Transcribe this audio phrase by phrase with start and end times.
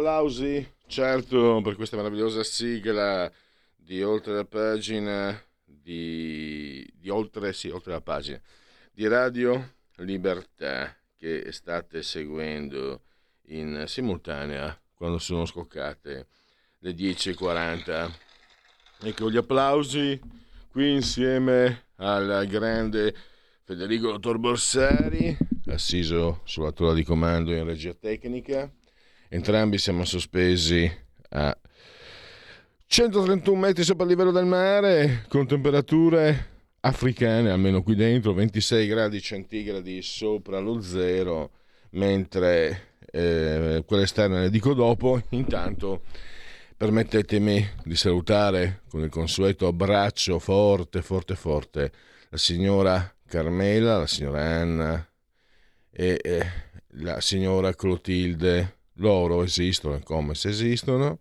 [0.00, 3.30] Applausi, certo, per questa meravigliosa sigla
[3.76, 8.40] di oltre la pagina di, di oltre, sì, oltre la pagina
[8.90, 13.02] di Radio Libertà che state seguendo
[13.48, 16.28] in simultanea quando sono scoccate
[16.78, 18.10] le 10.40
[19.02, 20.18] e con gli applausi
[20.70, 23.14] qui insieme al grande
[23.64, 28.72] Federico Dottor Borsari assiso sulla tolla di comando in regia tecnica
[29.32, 30.90] entrambi siamo sospesi
[31.30, 31.56] a
[32.86, 36.48] 131 metri sopra il livello del mare con temperature
[36.80, 41.52] africane, almeno qui dentro, 26 gradi centigradi sopra lo zero,
[41.90, 45.22] mentre eh, quelle esterne le dico dopo.
[45.30, 46.02] Intanto
[46.76, 51.92] permettetemi di salutare con il consueto abbraccio forte, forte, forte
[52.30, 55.08] la signora Carmela, la signora Anna
[55.92, 56.46] e eh,
[56.94, 58.78] la signora Clotilde.
[59.00, 61.18] Loro esistono come se esistono.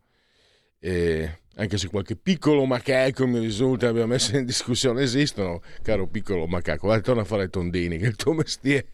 [0.79, 6.47] E anche se qualche piccolo macaco mi risulta abbia messo in discussione, esistono, caro piccolo
[6.47, 8.87] macaco, vai torna a fare tondini, che è il tuo mestiere.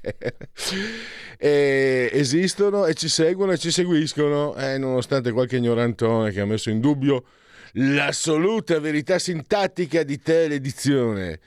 [1.37, 6.71] e esistono e ci seguono e ci seguiscono, eh, nonostante qualche ignorantone che ha messo
[6.71, 7.25] in dubbio
[7.73, 11.39] l'assoluta verità sintattica di teledizione.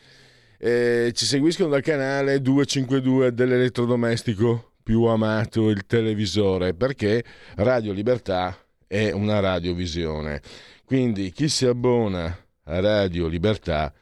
[0.60, 7.22] Eh, ci seguiscono dal canale 252 dell'elettrodomestico più amato, il televisore, perché
[7.56, 8.56] Radio Libertà
[8.86, 10.40] è una radiovisione.
[10.86, 13.92] Quindi chi si abbona a Radio Libertà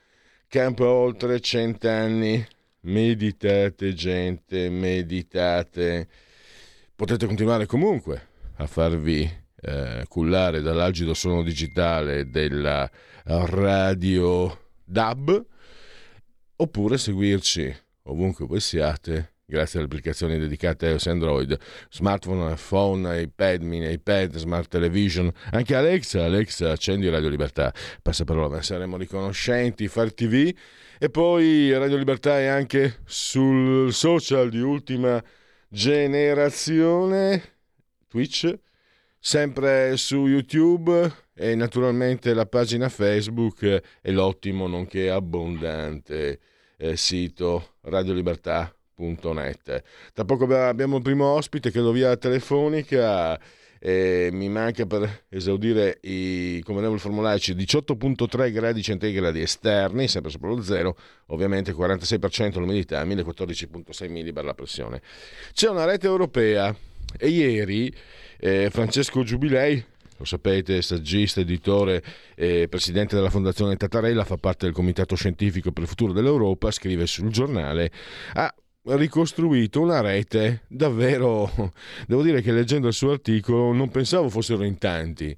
[0.46, 2.46] campa oltre cent'anni.
[2.82, 6.06] Meditate, gente, meditate.
[6.94, 9.28] Potete continuare comunque a farvi
[9.62, 12.88] eh, cullare dall'algido suono digitale della
[13.24, 15.46] radio DAB
[16.54, 21.58] oppure seguirci ovunque voi siate grazie alle applicazioni dedicate a iOS e Android,
[21.88, 28.60] smartphone, phone, iPad, mini iPad, smart television, anche Alexa, Alexa accendi Radio Libertà, passa parola,
[28.60, 30.52] saremo riconoscenti, Far TV
[30.98, 35.22] e poi Radio Libertà è anche sul social di ultima
[35.68, 37.42] generazione,
[38.08, 38.52] Twitch,
[39.18, 46.40] sempre su YouTube e naturalmente la pagina Facebook e l'ottimo nonché abbondante
[46.78, 49.82] eh, sito Radio Libertà Net.
[50.14, 53.38] Tra poco abbiamo il primo ospite che lo via telefonica.
[53.78, 60.62] E mi manca per esaudire i convenevoli formulaici 18.3 gradi centigradi esterni, sempre sopra lo
[60.62, 60.96] zero,
[61.26, 65.02] ovviamente 46% l'umidità, 1014.6 millibar la pressione.
[65.52, 66.74] C'è una rete europea
[67.18, 67.94] e ieri
[68.38, 69.84] eh, Francesco Giubilei,
[70.16, 72.02] lo sapete, saggista, editore
[72.34, 77.06] e presidente della Fondazione Tattarella, fa parte del Comitato Scientifico per il Futuro dell'Europa, scrive
[77.06, 77.90] sul giornale,
[78.32, 78.52] ha
[78.94, 81.50] ricostruito una rete davvero,
[82.06, 85.36] devo dire che leggendo il suo articolo non pensavo fossero in tanti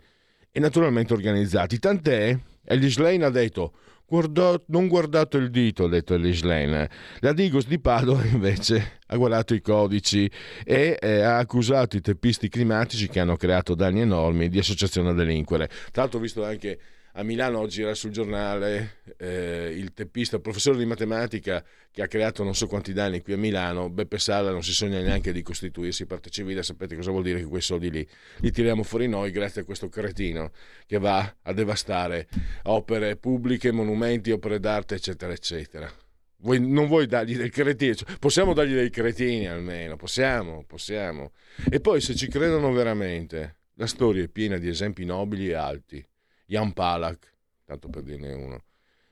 [0.50, 3.72] e naturalmente organizzati, tant'è, Elis Lane ha detto
[4.10, 6.88] Guardato, non guardate il dito, ha detto Elis Lane.
[7.18, 10.30] La Digos di Padova invece ha guardato i codici
[10.64, 15.12] e eh, ha accusato i teppisti climatici che hanno creato danni enormi di associazione a
[15.12, 15.68] delinquere.
[15.92, 16.78] Tra l'altro ho visto anche
[17.18, 22.44] a Milano oggi era sul giornale eh, il teppista, professore di matematica che ha creato
[22.44, 26.06] non so quanti danni qui a Milano, Beppe Salla non si sogna neanche di costituirsi
[26.06, 29.62] parte civile, sapete cosa vuol dire che quei soldi lì li tiriamo fuori noi grazie
[29.62, 30.52] a questo cretino
[30.86, 32.28] che va a devastare
[32.64, 35.92] opere pubbliche, monumenti, opere d'arte eccetera eccetera.
[36.40, 41.32] Voi, non vuoi dargli del cretino, cioè, possiamo dargli dei cretini almeno, possiamo, possiamo.
[41.68, 46.06] E poi se ci credono veramente, la storia è piena di esempi nobili e alti
[46.48, 47.34] Jan Palak,
[47.64, 48.64] tanto per dirne uno.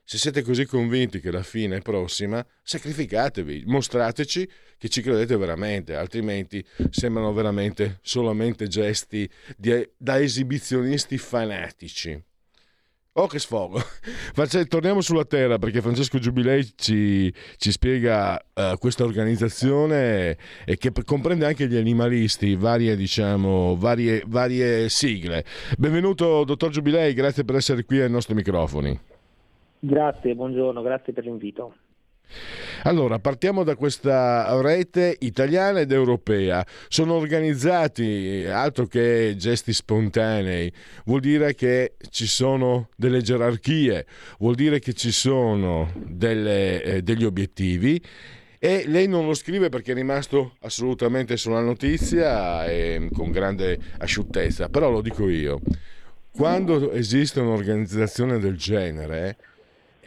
[0.03, 5.95] Se siete così convinti che la fine è prossima, sacrificatevi, mostrateci che ci credete veramente,
[5.95, 12.23] altrimenti sembrano veramente solamente gesti di, da esibizionisti fanatici.
[13.19, 13.79] Oh che sfogo!
[14.67, 21.47] torniamo sulla terra perché Francesco Giubilei ci, ci spiega uh, questa organizzazione e che comprende
[21.47, 25.43] anche gli animalisti, varie, diciamo, varie, varie sigle.
[25.79, 28.99] Benvenuto dottor Giubilei, grazie per essere qui ai nostri microfoni.
[29.79, 31.73] Grazie, buongiorno, grazie per l'invito.
[32.83, 36.65] Allora, partiamo da questa rete italiana ed europea.
[36.87, 40.71] Sono organizzati, altro che gesti spontanei,
[41.05, 44.05] vuol dire che ci sono delle gerarchie,
[44.39, 48.01] vuol dire che ci sono delle, eh, degli obiettivi
[48.59, 54.69] e lei non lo scrive perché è rimasto assolutamente sulla notizia e con grande asciuttezza,
[54.69, 55.61] però lo dico io.
[56.31, 59.37] Quando esiste un'organizzazione del genere,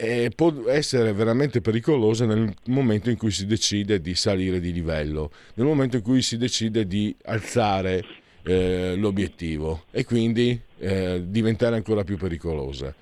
[0.00, 5.30] eh, può essere veramente pericolosa nel momento in cui si decide di salire di livello,
[5.54, 8.02] nel momento in cui si decide di alzare
[8.42, 12.94] eh, l'obiettivo e quindi eh, diventare ancora più pericolosa.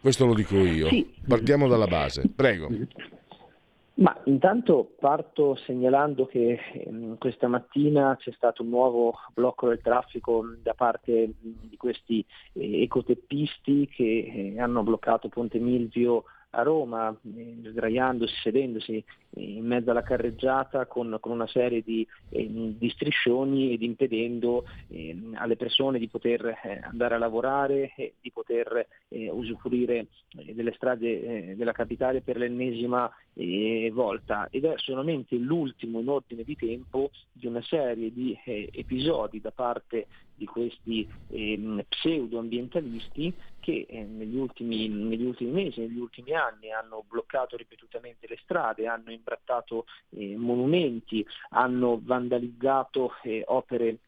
[0.00, 0.88] Questo lo dico io.
[1.28, 2.22] Partiamo dalla base.
[2.34, 2.70] Prego.
[3.94, 10.42] Ma intanto parto segnalando che ehm, questa mattina c'è stato un nuovo blocco del traffico
[10.62, 12.24] da parte di questi
[12.54, 16.24] eh, ecoteppisti che eh, hanno bloccato Ponte Milvio
[16.54, 22.06] a Roma, eh, sdraiandosi, sedendosi eh, in mezzo alla carreggiata con, con una serie di,
[22.28, 28.14] eh, di, striscioni ed impedendo eh, alle persone di poter eh, andare a lavorare e
[28.20, 30.08] di poter eh, usufruire
[30.52, 33.10] delle strade della capitale per l'ennesima
[33.92, 34.48] volta.
[34.50, 40.06] Ed è solamente l'ultimo in ordine di tempo di una serie di episodi da parte
[40.34, 43.32] di questi ehm, pseudo-ambientalisti
[43.62, 48.88] che eh, negli, ultimi, negli, ultimi, mesi, negli ultimi anni hanno bloccato ripetutamente le strade,
[48.88, 53.98] hanno imbrattato eh, monumenti, hanno vandalizzato eh, opere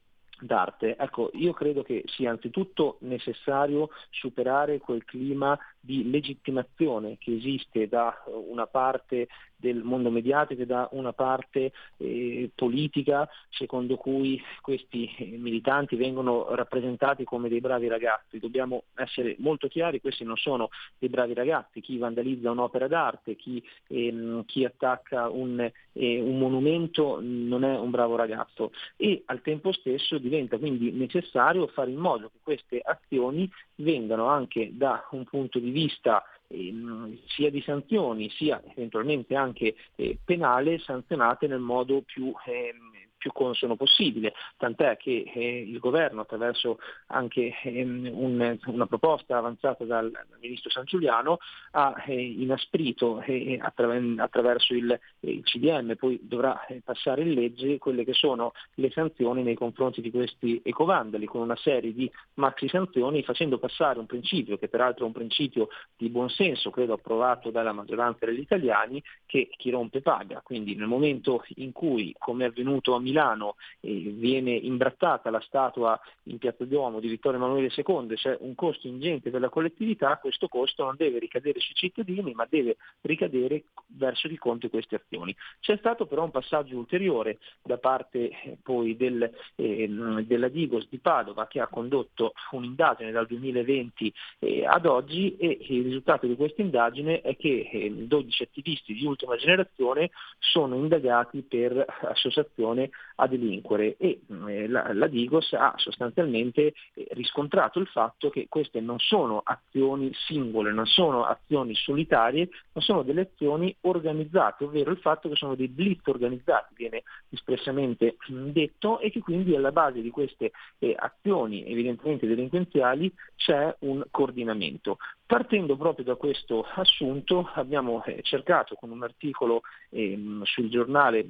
[0.41, 0.97] d'arte.
[0.97, 8.25] Ecco, io credo che sia anzitutto necessario superare quel clima di legittimazione che esiste da
[8.27, 9.29] una parte
[9.65, 16.55] del mondo mediatico e da una parte eh, politica secondo cui questi eh, militanti vengono
[16.55, 18.39] rappresentati come dei bravi ragazzi.
[18.39, 20.69] Dobbiamo essere molto chiari, questi non sono
[20.99, 27.21] dei bravi ragazzi, chi vandalizza un'opera d'arte, chi, ehm, chi attacca un, eh, un monumento
[27.23, 32.29] non è un bravo ragazzo e al tempo stesso diventa quindi necessario fare in modo
[32.29, 39.35] che queste azioni vengano anche da un punto di vista sia di sanzioni sia eventualmente
[39.35, 45.79] anche eh, penale sanzionate nel modo più ehm, più consono possibile, tant'è che eh, il
[45.79, 50.13] governo attraverso anche ehm, un, una proposta avanzata dal,
[50.43, 51.39] ministro San Giuliano
[51.71, 57.79] ha eh, inasprito eh, attraver- attraverso il, il, CDM, poi dovrà eh, passare in legge
[57.79, 62.69] quelle che sono le sanzioni nei confronti di questi ecovandali con una serie di maxi
[62.69, 67.73] sanzioni facendo passare un principio che peraltro è un principio di buonsenso, credo approvato dalla
[67.73, 70.43] maggioranza degli italiani, che chi rompe paga.
[70.45, 75.99] Quindi nel momento in cui, come è avvenuto a Milano, Milano viene imbrattata la statua
[76.25, 80.49] in Piazza Duomo di Vittorio Emanuele II, c'è un costo ingente per la collettività, questo
[80.49, 85.35] costo non deve ricadere sui cittadini ma deve ricadere verso chi compie queste azioni.
[85.61, 89.89] C'è stato però un passaggio ulteriore da parte eh, poi del, eh,
[90.27, 95.85] della Digos di Padova che ha condotto un'indagine dal 2020 eh, ad oggi e il
[95.85, 101.85] risultato di questa indagine è che 12 eh, attivisti di ultima generazione sono indagati per
[102.03, 108.47] associazione a delinquere e eh, la, la, Digos ha sostanzialmente eh, riscontrato il fatto che
[108.49, 114.91] queste non sono azioni singole, non sono azioni solitarie, ma sono delle azioni organizzate, ovvero
[114.91, 120.01] il fatto che sono dei blitz organizzati, viene espressamente detto, e che quindi alla base
[120.01, 124.99] di queste eh, azioni evidentemente delinquenziali c'è un coordinamento.
[125.27, 131.29] Partendo proprio da questo assunto abbiamo eh, cercato con un articolo ehm, sul giornale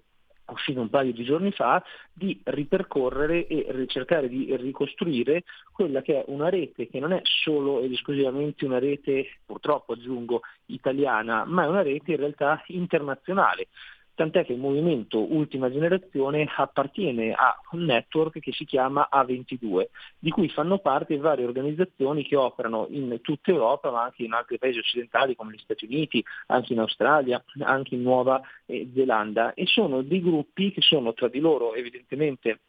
[0.53, 1.83] uscito un paio di giorni fa,
[2.13, 7.81] di ripercorrere e cercare di ricostruire quella che è una rete che non è solo
[7.81, 13.69] ed esclusivamente una rete, purtroppo aggiungo, italiana, ma è una rete in realtà internazionale
[14.15, 19.87] tant'è che il movimento Ultima Generazione appartiene a un network che si chiama A22,
[20.19, 24.59] di cui fanno parte varie organizzazioni che operano in tutta Europa, ma anche in altri
[24.59, 29.67] paesi occidentali come gli Stati Uniti, anche in Australia, anche in Nuova eh, Zelanda, e
[29.67, 32.61] sono dei gruppi che sono tra di loro evidentemente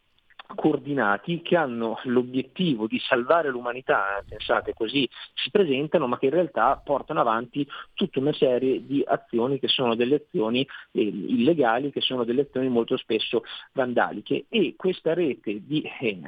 [0.54, 6.82] coordinati che hanno l'obiettivo di salvare l'umanità, pensate così si presentano, ma che in realtà
[6.84, 12.24] portano avanti tutta una serie di azioni che sono delle azioni eh, illegali, che sono
[12.24, 14.46] delle azioni molto spesso vandaliche.
[14.50, 16.20] E questa rete di eh,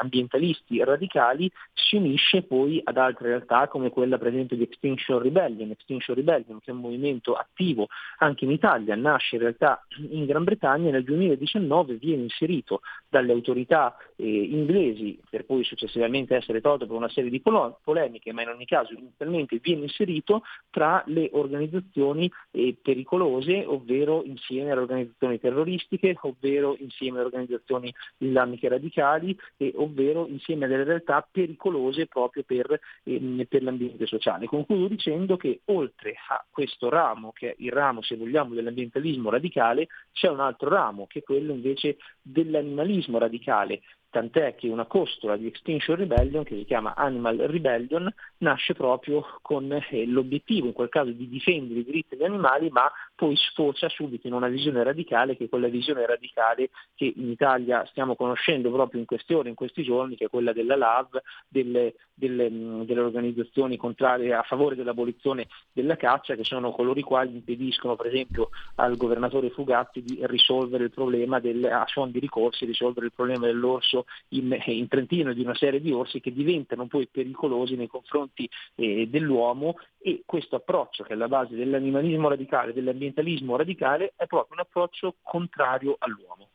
[0.00, 5.70] ambientalisti radicali si unisce poi ad altre realtà come quella per esempio di Extinction Rebellion,
[5.70, 10.44] Extinction Rebellion che è un movimento attivo anche in Italia, nasce in realtà in Gran
[10.44, 12.80] Bretagna e nel 2019 viene inserito
[13.18, 18.32] dalle autorità eh, inglesi per poi successivamente essere tolto per una serie di polo- polemiche,
[18.32, 24.82] ma in ogni caso inizialmente viene inserito tra le organizzazioni eh, pericolose, ovvero insieme alle
[24.82, 32.44] organizzazioni terroristiche, ovvero insieme alle organizzazioni islamiche radicali, eh, ovvero insieme alle realtà pericolose proprio
[32.44, 34.46] per, ehm, per l'ambiente sociale.
[34.46, 39.88] Concludo dicendo che oltre a questo ramo, che è il ramo se vogliamo dell'ambientalismo radicale,
[40.12, 45.46] c'è un altro ramo che è quello invece dell'animalismo radicale, tant'è che una costola di
[45.46, 51.10] Extinction Rebellion, che si chiama Animal Rebellion, nasce proprio con eh, l'obiettivo, in quel caso,
[51.10, 55.44] di difendere i diritti degli animali, ma poi sfocia subito in una visione radicale, che
[55.44, 59.82] è quella visione radicale che in Italia stiamo conoscendo proprio in queste ore, in questi
[59.82, 62.48] giorni, che è quella della LAV, delle, delle,
[62.84, 68.06] delle organizzazioni contrarie a favore dell'abolizione della caccia, che sono coloro i quali impediscono, per
[68.06, 73.12] esempio, al governatore Fugatti di risolvere il problema del, a suon di ricorsi, risolvere il
[73.12, 77.76] problema dell'orso orso in, in, Trentino di una serie di orsi che diventano poi pericolosi
[77.76, 78.27] nei confronti
[78.74, 84.54] eh, dell'uomo e questo approccio che è alla base dell'animalismo radicale, dell'ambientalismo radicale, è proprio
[84.54, 86.48] un approccio contrario all'uomo.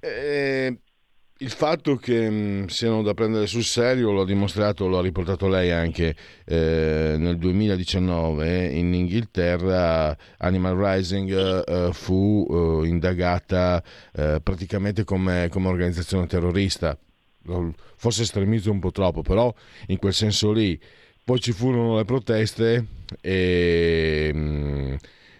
[0.00, 0.76] Eh,
[1.42, 5.02] il fatto che mh, mm, siano da prendere sul serio lo ha dimostrato, lo ha
[5.02, 6.14] riportato lei anche
[6.44, 13.82] eh, nel 2019 in Inghilterra Animal Rising eh, fu eh, indagata
[14.14, 16.96] eh, praticamente come, come, organizzazione terrorista
[17.96, 19.52] forse estremizzo un po' troppo però
[19.88, 20.78] in quel senso lì
[21.24, 22.86] poi ci furono le proteste
[23.20, 24.94] e mm,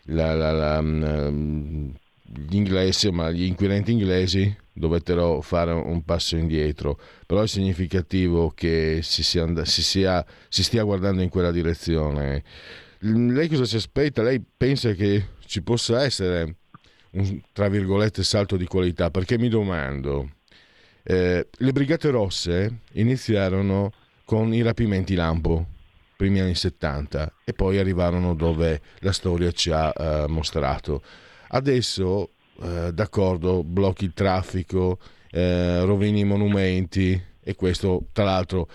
[0.06, 1.90] la, la, la, mm,
[2.22, 9.00] gli inglesi ma gli inquirenti inglesi dovettero fare un passo indietro, però è significativo che
[9.02, 12.42] si, sia, si, sia, si stia guardando in quella direzione.
[13.00, 14.22] Lei cosa si aspetta?
[14.22, 16.56] Lei pensa che ci possa essere
[17.10, 19.10] un tra virgolette salto di qualità?
[19.10, 20.30] Perché mi domando,
[21.04, 23.92] eh, le Brigate Rosse iniziarono
[24.24, 25.66] con i rapimenti lampo
[26.22, 31.02] primi anni 70 e poi arrivarono dove la storia ci ha eh, mostrato.
[31.48, 32.30] Adesso
[32.62, 34.98] eh, d'accordo, blocchi il traffico,
[35.32, 38.68] eh, rovini i monumenti e questo tra l'altro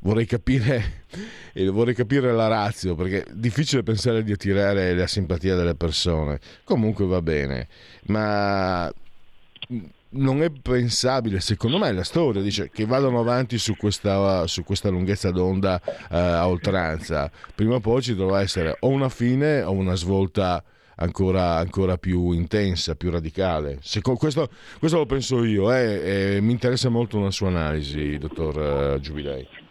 [0.00, 1.04] vorrei capire,
[1.70, 6.40] vorrei capire la razza perché è difficile pensare di attirare la simpatia delle persone.
[6.64, 7.68] Comunque va bene,
[8.04, 8.90] ma
[10.14, 14.88] non è pensabile, secondo me la storia dice che vadano avanti su questa, su questa
[14.88, 15.80] lunghezza d'onda
[16.10, 17.30] eh, a oltranza.
[17.54, 20.62] Prima o poi ci dovrà essere o una fine o una svolta
[20.96, 23.78] ancora, ancora più intensa, più radicale.
[23.82, 28.94] Secondo, questo, questo, lo penso io eh, e mi interessa molto una sua analisi, dottor
[28.96, 29.63] uh, Giubilei.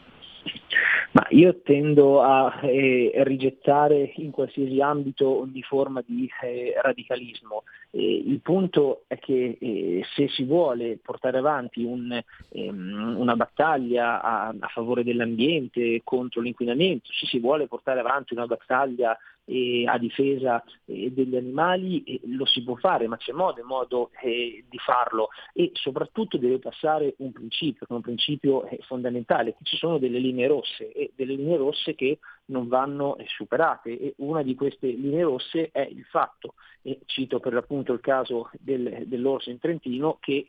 [1.34, 7.64] Io tendo a eh, rigettare in qualsiasi ambito ogni forma di eh, radicalismo.
[7.90, 14.22] Eh, il punto è che eh, se si vuole portare avanti un, ehm, una battaglia
[14.22, 19.98] a, a, favore dell'ambiente contro l'inquinamento, se si vuole portare avanti una battaglia eh, a
[19.98, 24.64] difesa eh, degli animali eh, lo si può fare, ma c'è modo e modo eh,
[24.68, 29.78] di farlo e soprattutto deve passare un principio, che è un principio eh, fondamentale, ci
[29.78, 34.44] sono delle linee rosse e delle linee rosse che non vanno eh, superate e una
[34.44, 39.50] di queste linee rosse è il fatto, e cito per l'appunto il caso del, dell'orso
[39.50, 40.46] in Trentino, che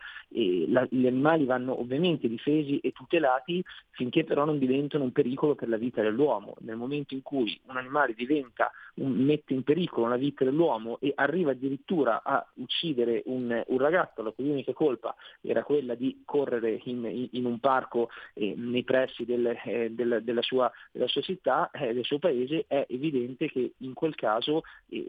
[0.69, 5.69] la, gli animali vanno ovviamente difesi e tutelati finché però non diventano un pericolo per
[5.69, 6.55] la vita dell'uomo.
[6.61, 11.51] Nel momento in cui un animale diventa, mette in pericolo la vita dell'uomo e arriva
[11.51, 17.29] addirittura a uccidere un, un ragazzo, la cui unica colpa era quella di correre in,
[17.33, 21.93] in un parco eh, nei pressi del, eh, della, della, sua, della sua città, eh,
[21.93, 25.07] del suo paese, è evidente che in quel caso eh,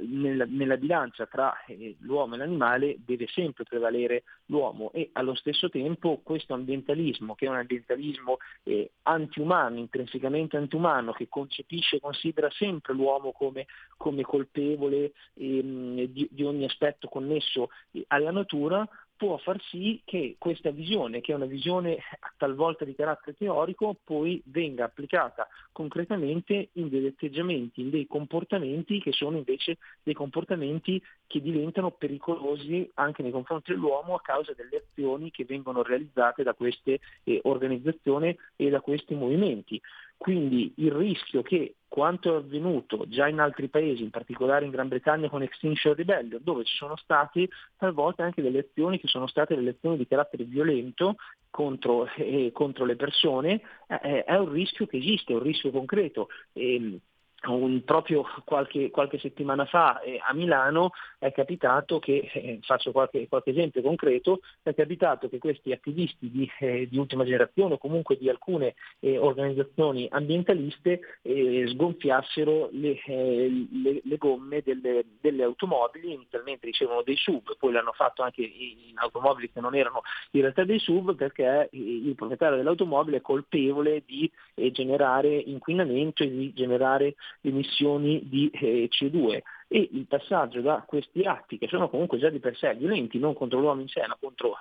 [0.00, 5.68] nella, nella, bilancia tra eh, l'uomo e l'animale deve sempre prevalere l'uomo e allo stesso
[5.68, 12.50] tempo questo ambientalismo, che è un ambientalismo eh, antiumano, intrinsecamente antiumano, che concepisce e considera
[12.50, 17.68] sempre l'uomo come, come colpevole ehm, di, di, ogni aspetto connesso
[18.08, 18.88] alla natura,
[19.20, 21.98] può far sì che questa visione, che è una visione
[22.38, 29.12] talvolta di carattere teorico, poi venga applicata concretamente in degli atteggiamenti, in dei comportamenti che
[29.12, 35.30] sono invece dei comportamenti che diventano pericolosi anche nei confronti dell'uomo a causa delle azioni
[35.30, 39.78] che vengono realizzate da queste eh, organizzazioni e da questi movimenti.
[40.20, 44.88] Quindi il rischio che quanto è avvenuto già in altri paesi, in particolare in Gran
[44.88, 47.48] Bretagna con Extinction Rebellion, dove ci sono state
[47.78, 51.16] talvolta anche delle azioni che sono state delle azioni di carattere violento
[51.48, 56.28] contro, eh, contro le persone, eh, è un rischio che esiste, è un rischio concreto.
[56.52, 56.98] E, ehm,
[57.48, 63.28] un, proprio qualche, qualche, settimana fa eh, a Milano è capitato che, eh, faccio qualche,
[63.28, 68.16] qualche, esempio concreto, è capitato che questi attivisti di, eh, di ultima generazione o comunque
[68.18, 76.12] di alcune eh, organizzazioni ambientaliste eh, sgonfiassero le, eh, le, le gomme delle, delle, automobili,
[76.12, 80.64] inizialmente dicevano dei sub, poi l'hanno fatto anche in automobili che non erano in realtà
[80.64, 84.30] dei sub perché il proprietario dell'automobile è colpevole di
[84.72, 89.40] generare inquinamento e di generare emissioni di eh, CO2
[89.72, 93.34] e il passaggio da questi atti che sono comunque già di per sé violenti, non
[93.34, 94.58] contro l'uomo in sé, ma contro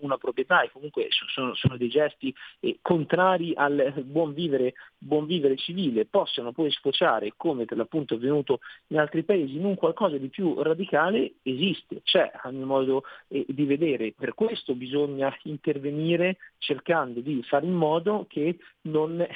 [0.00, 5.56] una proprietà e comunque sono, sono dei gesti eh, contrari al buon vivere, buon vivere,
[5.56, 10.18] civile, possono poi sfociare, come per l'appunto è avvenuto in altri paesi, in un qualcosa
[10.18, 14.12] di più radicale, esiste, c'è a mio modo eh, di vedere.
[14.12, 19.26] Per questo bisogna intervenire cercando di fare in modo che eh, non,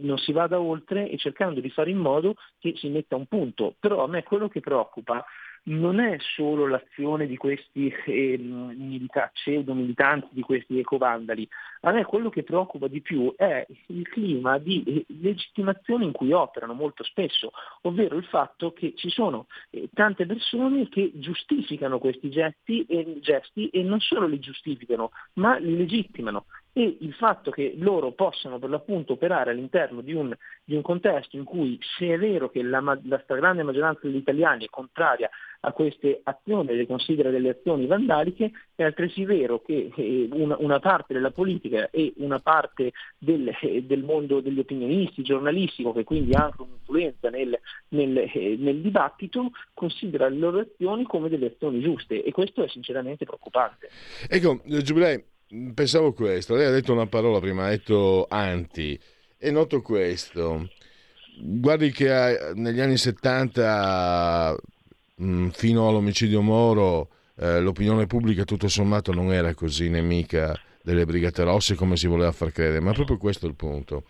[0.00, 3.76] non si vada oltre e cercando di fare in modo che si metta un punto.
[3.78, 5.24] Però a me quello che preoccupa
[5.62, 11.46] non è solo l'azione di questi eh, milita- pseudo-militanti, di questi ecovandali,
[11.82, 16.32] a me quello che preoccupa di più è il clima di eh, legittimazione in cui
[16.32, 17.52] operano molto spesso,
[17.82, 23.68] ovvero il fatto che ci sono eh, tante persone che giustificano questi gesti e, gesti
[23.68, 28.70] e non solo li giustificano, ma li legittimano e il fatto che loro possano per
[28.70, 30.34] l'appunto operare all'interno di un,
[30.64, 34.66] di un contesto in cui se è vero che la, la stragrande maggioranza degli italiani
[34.66, 35.28] è contraria
[35.62, 40.78] a queste azioni, le considera delle azioni vandaliche, è altresì vero che eh, una, una,
[40.78, 46.32] parte della politica e una parte del, eh, del, mondo degli opinionisti, giornalistico, che quindi
[46.32, 47.58] ha anche un'influenza nel,
[47.88, 52.68] nel, eh, nel dibattito, considera le loro azioni come delle azioni giuste e questo è
[52.68, 53.90] sinceramente preoccupante.
[54.28, 55.22] Ecco, Giubilei,
[55.74, 58.98] pensavo questo, lei ha detto una parola prima, ha detto anti,
[59.38, 60.68] e noto questo.
[61.42, 64.56] Guardi che negli anni 70,
[65.22, 71.42] mm, fino all'omicidio Moro, eh, l'opinione pubblica tutto sommato non era così nemica delle Brigate
[71.42, 74.04] Rosse come si voleva far credere, ma proprio questo è il punto.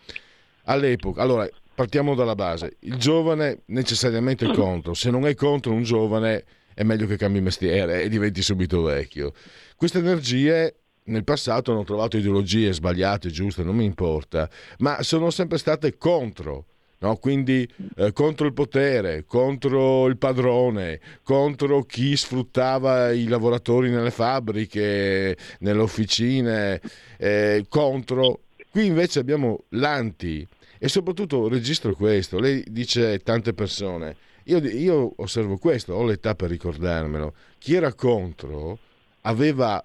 [0.64, 5.82] All'epoca, allora, partiamo dalla base, il giovane necessariamente è contro, se non è contro un
[5.82, 9.32] giovane è meglio che cambi mestiere e diventi subito vecchio.
[9.76, 15.58] Queste energie nel passato hanno trovato ideologie sbagliate, giuste, non mi importa, ma sono sempre
[15.58, 16.66] state contro.
[17.02, 17.16] No?
[17.16, 25.34] Quindi eh, contro il potere, contro il padrone, contro chi sfruttava i lavoratori nelle fabbriche,
[25.60, 26.80] nelle officine,
[27.16, 28.40] eh, contro.
[28.70, 30.46] Qui invece abbiamo l'anti
[30.78, 32.38] e soprattutto registro questo.
[32.38, 34.16] Lei dice tante persone.
[34.44, 37.34] Io, io osservo questo, ho l'età per ricordarmelo.
[37.58, 38.78] Chi era contro
[39.22, 39.82] aveva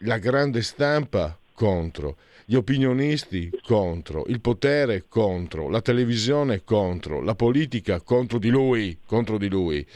[0.00, 8.00] la grande stampa contro, gli opinionisti contro, il potere contro, la televisione contro, la politica
[8.00, 9.86] contro di lui, contro di lui.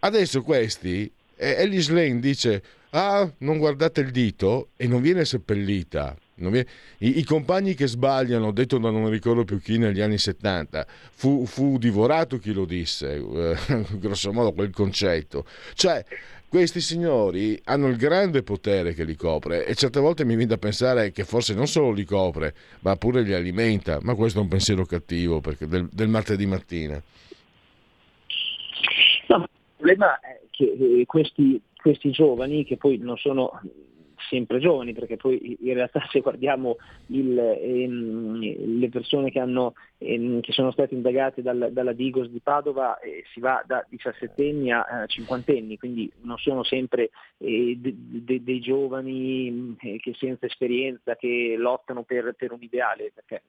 [0.00, 6.16] Adesso questi, Ellis Lane dice, ah, non guardate il dito e non viene seppellita.
[6.36, 6.68] Non viene...
[6.98, 11.44] I, I, compagni che sbagliano, detto da non ricordo più chi negli anni 70, fu,
[11.46, 13.56] fu divorato chi lo disse, eh,
[14.00, 15.44] grosso modo quel concetto.
[15.74, 16.04] Cioè,
[16.50, 20.58] questi signori hanno il grande potere che li copre e certe volte mi viene da
[20.58, 24.48] pensare che forse non solo li copre, ma pure li alimenta, ma questo è un
[24.48, 27.00] pensiero cattivo del, del martedì mattina.
[29.28, 33.60] No, il problema è che eh, questi, questi giovani, che poi non sono
[34.30, 40.40] sempre giovani, perché poi in realtà se guardiamo il, ehm, le persone che, hanno, ehm,
[40.40, 44.70] che, sono state indagate dal, dalla Digos di Padova eh, si va da 17 anni
[44.70, 50.46] a 50 anni, quindi non sono sempre eh, de, de, dei giovani eh, che senza
[50.46, 53.42] esperienza, che lottano per, per un ideale, perché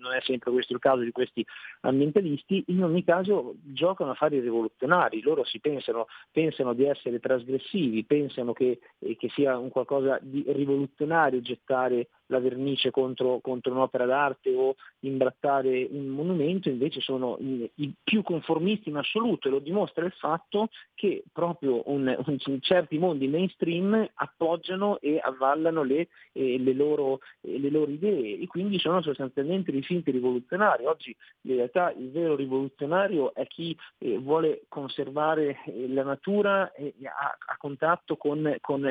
[0.00, 1.46] non è sempre questo il caso di questi
[1.80, 7.20] ambientalisti, in ogni caso giocano a fare i rivoluzionari, loro si pensano, pensano di essere
[7.20, 13.72] trasgressivi, pensano che, eh, che sia un qualcosa di rivoluzionario gettare la vernice contro, contro
[13.72, 19.58] un'opera d'arte o imbrattare un monumento, invece sono i più conformisti in assoluto e lo
[19.58, 26.58] dimostra il fatto che proprio un, un, certi mondi mainstream appoggiano e avvallano le, eh,
[26.58, 30.86] le, loro, eh, le, loro, idee e quindi sono sostanzialmente dei finti rivoluzionari.
[30.86, 37.36] Oggi in realtà il vero rivoluzionario è chi eh, vuole conservare eh, la natura a,
[37.46, 38.82] a, contatto con, con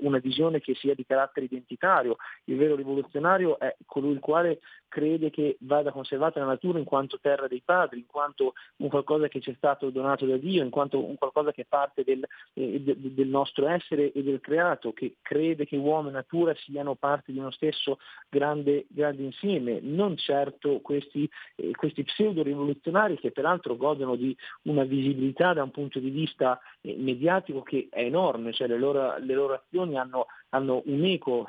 [0.00, 2.16] una visione che sia di carattere identitario.
[2.44, 7.18] Il vero rivoluzionario è colui il quale crede che vada conservata la natura in quanto
[7.20, 10.70] terra dei padri, in quanto un qualcosa che ci è stato donato da Dio, in
[10.70, 15.16] quanto un qualcosa che è parte del, eh, del nostro essere e del creato, che
[15.22, 17.98] crede che uomo e natura siano parte di uno stesso
[18.28, 25.52] grande, grande insieme, non certo questi, eh, questi pseudo-rivoluzionari che peraltro godono di una visibilità
[25.52, 29.54] da un punto di vista eh, mediatico che è enorme, cioè le loro, le loro
[29.54, 31.48] azioni hanno hanno un eco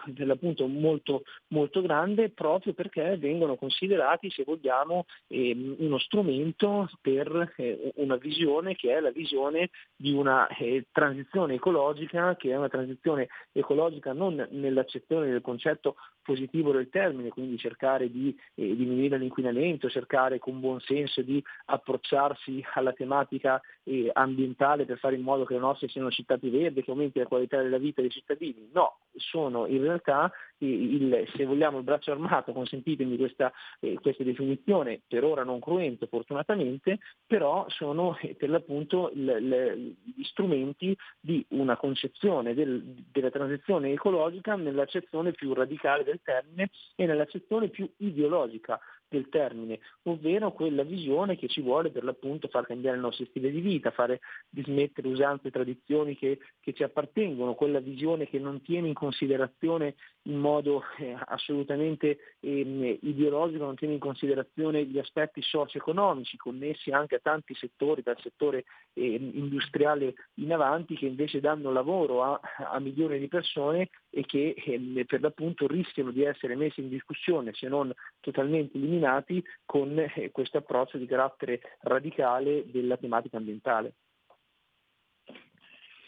[0.68, 8.16] molto, molto grande proprio perché vengono considerati, se vogliamo, eh, uno strumento per eh, una
[8.16, 14.14] visione che è la visione di una eh, transizione ecologica, che è una transizione ecologica
[14.14, 20.60] non nell'accezione del concetto positivo del termine, quindi cercare di eh, diminuire l'inquinamento, cercare con
[20.60, 25.88] buon senso di approcciarsi alla tematica eh, ambientale per fare in modo che le nostre
[25.88, 28.70] siano città più verdi, che aumenti la qualità della vita dei cittadini.
[28.74, 30.32] No, sono in realtà
[30.66, 36.08] il, se vogliamo il braccio armato, consentitemi questa, eh, questa, definizione, per ora non cruento
[36.08, 43.30] fortunatamente, però sono eh, per l'appunto il, le, gli strumenti di una concezione del, della
[43.30, 50.84] transizione ecologica nell'accezione più radicale del termine e nell'accezione più ideologica del termine, ovvero quella
[50.84, 55.08] visione che ci vuole per l'appunto far cambiare il nostro stile di vita, fare dismettere
[55.08, 60.38] usanze e tradizioni che, che ci appartengono, quella visione che non tiene in considerazione in
[60.38, 67.20] modo eh, assolutamente eh, ideologico, non tiene in considerazione gli aspetti socio-economici connessi anche a
[67.22, 72.40] tanti settori, dal settore eh, industriale in avanti, che invece danno lavoro a,
[72.72, 77.54] a milioni di persone e che ehm, per l'appunto rischiano di essere messi in discussione
[77.54, 83.94] se non totalmente eliminati con eh, questo approccio di carattere radicale della tematica ambientale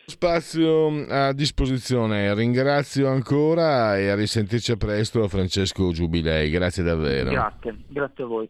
[0.04, 2.34] spazio a disposizione.
[2.36, 6.49] Ringrazio ancora e a risentirci presto Francesco Giubilei.
[6.49, 7.30] Grazie davvero.
[7.30, 8.49] Grazie, grazie a voi.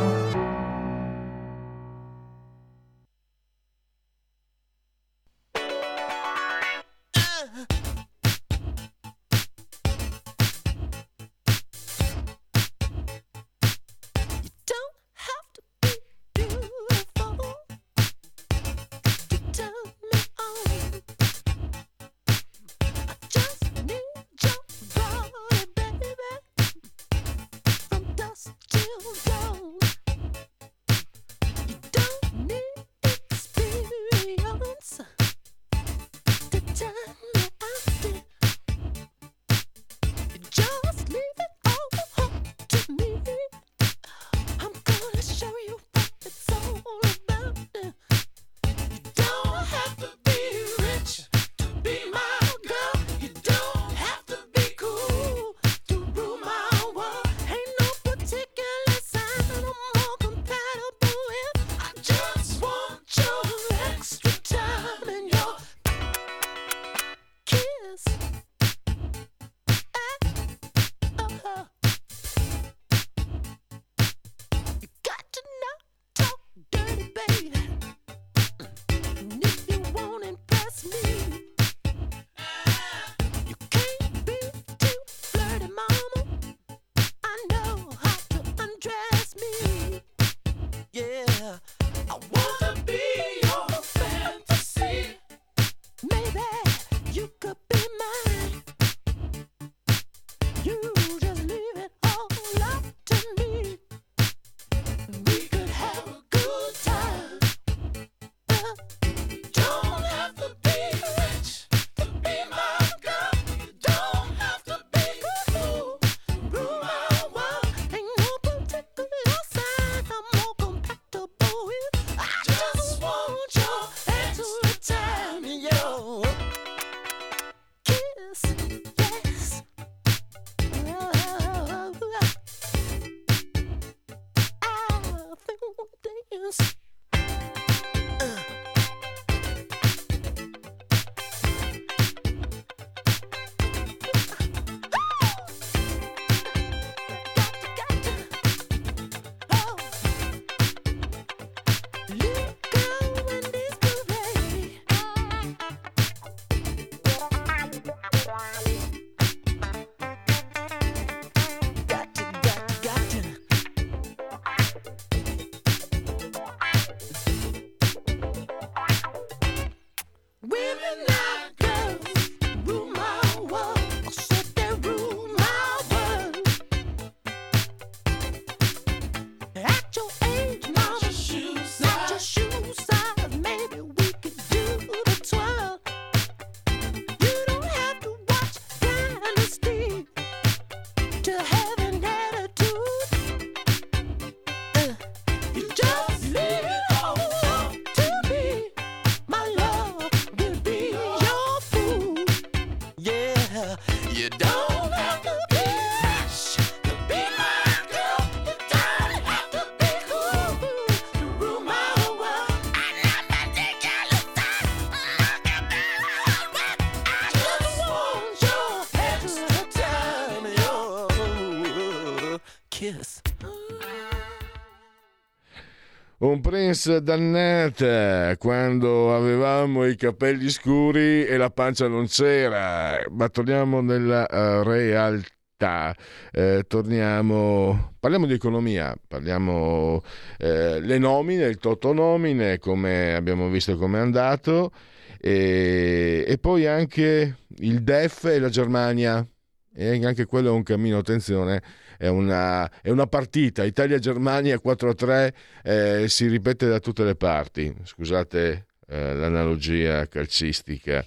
[226.17, 233.81] Un Prince dannata quando avevamo i capelli scuri e la pancia non c'era, ma torniamo
[233.81, 235.95] nella uh, realtà.
[236.31, 240.01] Eh, torniamo, parliamo di economia, parliamo
[240.39, 244.71] eh, le nomine, il totonomine, come abbiamo visto come è andato,
[245.19, 249.23] e, e poi anche il DEF e la Germania,
[249.71, 251.61] e anche quello è un cammino, attenzione
[252.01, 253.63] è una, è una partita.
[253.63, 257.71] Italia-Germania 4-3 eh, si ripete da tutte le parti.
[257.83, 261.05] Scusate eh, l'analogia calcistica.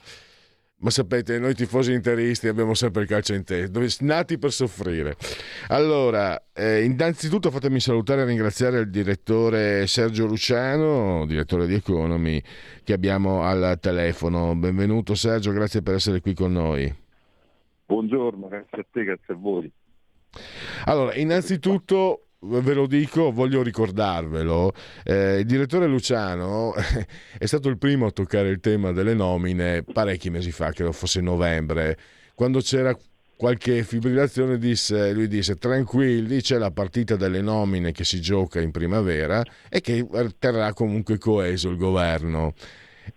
[0.76, 5.16] Ma sapete, noi tifosi interisti abbiamo sempre il calcio in testa, nati per soffrire.
[5.68, 12.40] Allora, eh, innanzitutto fatemi salutare e ringraziare il direttore Sergio Luciano, direttore di Economy,
[12.84, 14.54] che abbiamo al telefono.
[14.54, 16.94] Benvenuto Sergio, grazie per essere qui con noi.
[17.86, 19.72] Buongiorno, grazie a te, grazie a voi.
[20.84, 24.72] Allora, innanzitutto ve lo dico, voglio ricordarvelo,
[25.04, 26.74] eh, il direttore Luciano
[27.38, 31.20] è stato il primo a toccare il tema delle nomine parecchi mesi fa, credo fosse
[31.20, 31.96] novembre,
[32.34, 32.96] quando c'era
[33.36, 38.70] qualche fibrillazione disse, lui disse tranquilli c'è la partita delle nomine che si gioca in
[38.70, 40.06] primavera e che
[40.38, 42.54] terrà comunque coeso il governo.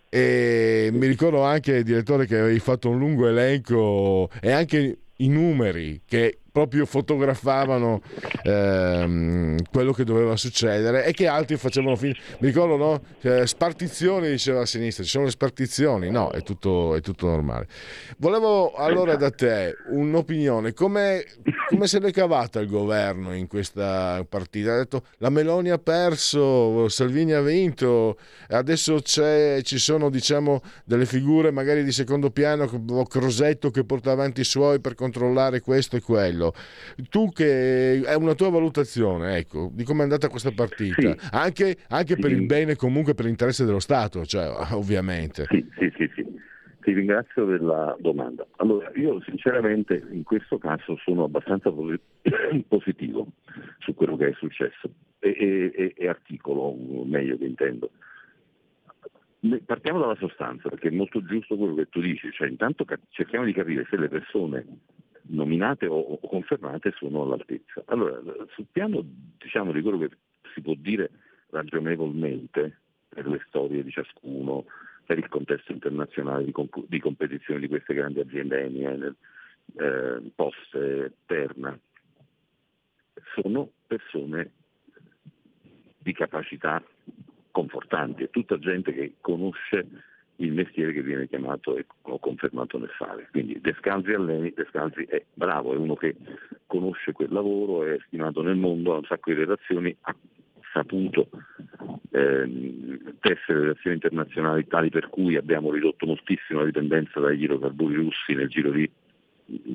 [0.10, 6.02] E mi ricordo anche, direttore, che avevi fatto un lungo elenco e anche i numeri
[6.06, 8.02] che proprio fotografavano
[8.42, 12.20] ehm, quello che doveva succedere e che altri facevano finta.
[12.40, 13.02] Mi ricordo, no?
[13.22, 17.68] Eh, spartizioni diceva a sinistra, ci sono le spartizioni, no, è tutto, è tutto normale.
[18.18, 21.24] Volevo allora da te un'opinione, come,
[21.70, 24.74] come se l'è cavata il governo in questa partita?
[24.74, 28.18] Ha detto la Meloni ha perso, Salvini ha vinto,
[28.48, 32.68] adesso ci sono diciamo delle figure magari di secondo piano,
[33.08, 37.06] Crosetto che porta avanti i suoi per controllare questo e quello quello.
[37.10, 41.16] Tu che è una tua valutazione, ecco, di come è andata questa partita, sì.
[41.32, 42.22] anche, anche sì.
[42.22, 45.46] per il bene comunque per l'interesse dello Stato, cioè, ovviamente.
[45.50, 46.26] Sì, sì, sì, sì.
[46.82, 48.48] Ti ringrazio della domanda.
[48.58, 51.70] Allora, io sinceramente in questo caso sono abbastanza
[52.68, 53.28] positivo
[53.80, 57.92] su quello che è successo e, e, e articolo, meglio che intendo.
[59.66, 63.54] Partiamo dalla sostanza, perché è molto giusto quello che tu dici, cioè intanto cerchiamo di
[63.54, 64.66] capire se le persone
[65.30, 67.84] nominate o, o confermate sono all'altezza.
[67.86, 68.20] Allora,
[68.54, 69.04] sul piano
[69.38, 70.10] diciamo, di quello che
[70.54, 71.10] si può dire
[71.50, 74.66] ragionevolmente per le storie di ciascuno,
[75.06, 79.16] per il contesto internazionale di, comp- di competizione di queste grandi aziende Enel,
[79.78, 81.78] eh, Poste, Terna,
[83.34, 84.52] sono persone
[85.98, 86.84] di capacità
[87.52, 89.88] confortanti, è tutta gente che conosce
[90.38, 91.86] il mestiere che viene chiamato e
[92.20, 93.28] confermato nel fare.
[93.32, 96.16] Quindi De Scalzi a lei, De Scalzi è bravo, è uno che
[96.66, 100.16] conosce quel lavoro, è stimato nel mondo, ha un sacco di relazioni, ha
[100.74, 101.30] saputo
[102.12, 108.34] ehm, tessere relazioni internazionali tali per cui abbiamo ridotto moltissimo la dipendenza dagli idrocarburi russi
[108.34, 108.90] nel giro di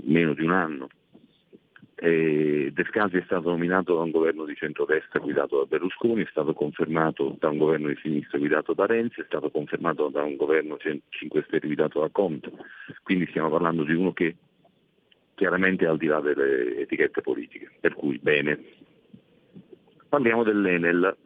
[0.04, 0.88] meno di un anno
[2.04, 6.28] eh, De Scasi è stato nominato da un governo di centrodestra guidato da Berlusconi, è
[6.30, 10.34] stato confermato da un governo di sinistra guidato da Renzi, è stato confermato da un
[10.34, 12.50] governo 5 Stelle guidato da Conte.
[13.04, 14.34] Quindi stiamo parlando di uno che
[15.36, 17.70] chiaramente è al di là delle etichette politiche.
[17.78, 18.58] Per cui bene.
[20.08, 21.16] Parliamo dell'Enel,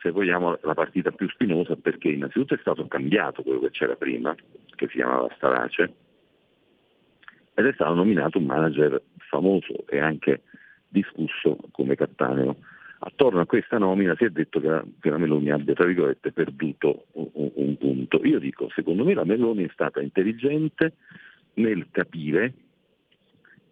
[0.00, 4.34] se vogliamo la partita più spinosa perché innanzitutto è stato cambiato quello che c'era prima,
[4.34, 5.94] che si chiamava Starace,
[7.52, 10.42] ed è stato nominato un manager famoso e anche
[10.88, 12.56] discusso come Cattaneo.
[12.98, 16.32] Attorno a questa nomina si è detto che la, che la Meloni abbia, tra virgolette,
[16.32, 18.24] perduto un, un punto.
[18.24, 20.94] Io dico, secondo me la Meloni è stata intelligente
[21.54, 22.54] nel capire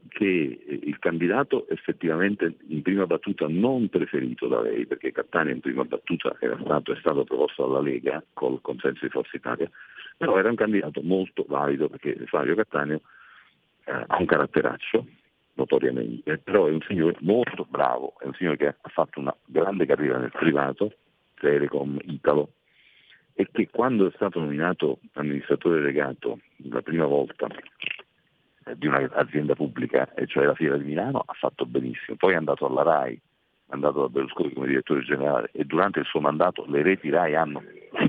[0.09, 5.85] che il candidato effettivamente in prima battuta non preferito da lei, perché Cattaneo in prima
[5.85, 9.69] battuta stato, è stato proposto dalla Lega col consenso di Forza Italia,
[10.17, 13.01] però era un candidato molto valido perché Fabio Cattaneo
[13.85, 15.07] eh, ha un caratteraccio,
[15.55, 19.87] notoriamente, però è un signore molto bravo, è un signore che ha fatto una grande
[19.87, 20.93] carriera nel privato,
[21.35, 22.53] Telecom, Italo,
[23.35, 26.39] e che quando è stato nominato amministratore delegato
[26.69, 27.49] la prima volta
[28.67, 32.17] eh, di un'azienda pubblica, cioè la Fiera di Milano, ha fatto benissimo.
[32.17, 36.07] Poi è andato alla RAI, è andato da Berlusconi come direttore generale e durante il
[36.07, 37.63] suo mandato le reti RAI hanno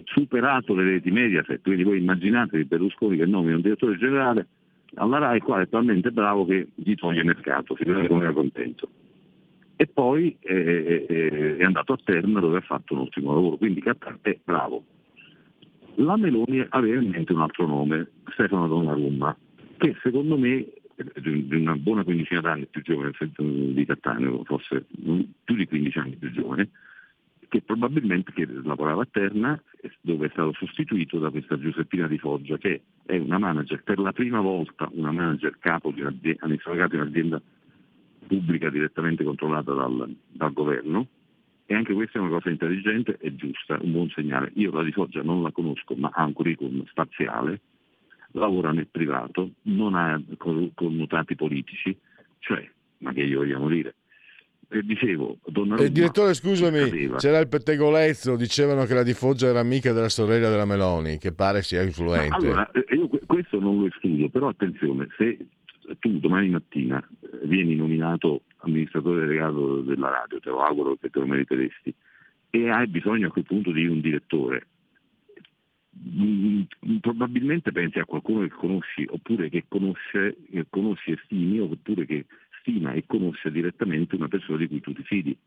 [0.05, 4.47] superato le reti Mediaset, quindi voi immaginate Berlusconi che nomina un direttore generale
[4.95, 8.33] alla RAI, il quale è talmente bravo che gli toglie mercato, si vede come era
[8.33, 8.89] contento.
[9.77, 13.81] E poi eh, eh, è andato a Terna dove ha fatto un ottimo lavoro, quindi
[13.81, 14.83] Cattan è bravo.
[15.95, 19.35] La Meloni aveva in mente un altro nome, Stefano Donnarumma,
[19.77, 20.65] che secondo me
[21.19, 24.85] di una buona quindicina d'anni più giovane di Cattaneo, forse
[25.43, 26.69] più di 15 anni più giovane,
[27.49, 29.61] che probabilmente che lavorava a Terna,
[30.05, 34.13] dove è stato sostituito da questa Giuseppina Di Foggia, che è una manager, per la
[34.13, 37.41] prima volta una manager capo di un'azienda, di un'azienda
[38.27, 41.07] pubblica direttamente controllata dal, dal, governo,
[41.65, 44.51] e anche questa è una cosa intelligente e giusta, un buon segnale.
[44.55, 47.61] Io la Di Foggia non la conosco, ma ha un curriculum spaziale,
[48.33, 50.21] lavora nel privato, non ha
[50.75, 51.97] connotati politici,
[52.37, 53.95] cioè, ma che io vogliamo dire,
[54.69, 55.87] e dicevo, Donnarumma...
[55.87, 60.65] Eh, direttore, scusami, c'era il pettegolezzo, dicevano che la Foggia era amica della sorella della
[60.65, 62.35] Meloni, che pare sia influente.
[62.35, 65.37] allora, eh, io questo non lo escludo, però attenzione, se
[65.99, 71.19] tu domani mattina eh, vieni nominato amministratore delegato della radio, te lo auguro che te
[71.19, 71.93] lo meriteresti,
[72.49, 74.67] e hai bisogno a quel punto di un direttore,
[75.97, 76.61] mm,
[77.01, 82.25] probabilmente pensi a qualcuno che conosci oppure che, conosce, che conosci e stimi oppure che
[82.65, 85.37] stima e conosce direttamente una persona di cui tu ti fidi.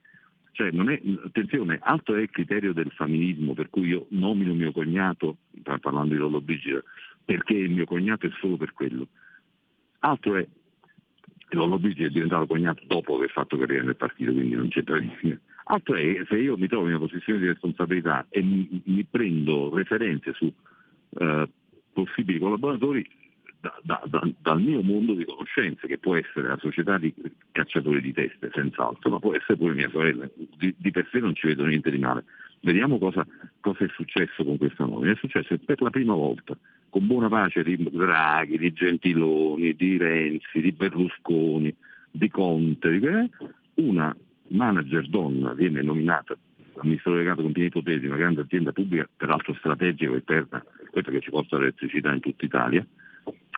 [0.52, 5.38] Cioè, è, attenzione, altro è il criterio del familismo, per cui io nomino mio cognato,
[5.80, 6.82] parlando di Lollo Brigida,
[7.24, 9.08] perché il mio cognato è solo per quello.
[10.00, 10.46] Altro è
[11.48, 14.98] che Lollo Brigida è diventato cognato dopo aver fatto carriera nel partito, quindi non c'entra
[14.98, 15.40] niente.
[15.64, 19.74] Altro è se io mi trovo in una posizione di responsabilità e mi, mi prendo
[19.74, 20.50] referenze su
[21.18, 21.48] eh,
[21.92, 23.06] possibili collaboratori,
[23.60, 27.12] da, da, da, dal mio mondo di conoscenze, che può essere la società di
[27.52, 30.28] cacciatori di teste, senz'altro, ma può essere pure mia sorella.
[30.56, 32.24] Di, di per sé non ci vedo niente di male.
[32.60, 33.26] Vediamo cosa,
[33.60, 35.12] cosa è successo con questa nomina.
[35.12, 36.56] È successo per la prima volta,
[36.88, 41.74] con buona pace di Draghi, di Gentiloni, di Renzi, di Berlusconi,
[42.10, 43.82] di Conte, di...
[43.84, 44.14] una
[44.48, 46.36] manager donna viene nominata
[46.80, 51.10] amministratore delegato con pieni poteri di una grande azienda pubblica, peraltro strategica e perna, questa
[51.10, 52.86] che ci porta l'elettricità in tutta Italia,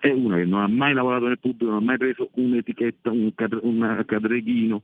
[0.00, 3.34] è una che non ha mai lavorato nel pubblico, non ha mai preso un'etichetta, un,
[3.34, 4.82] cad- un cadreghino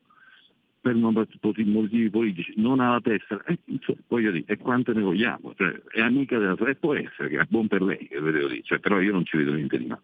[0.80, 5.52] per motivi politici, non ha la testa, e, insomma, voglio dire, e quante ne vogliamo?
[5.56, 8.08] Cioè, è amica della sua, e può essere che è buon per lei,
[8.48, 10.02] lì, cioè, però io non ci vedo niente di male.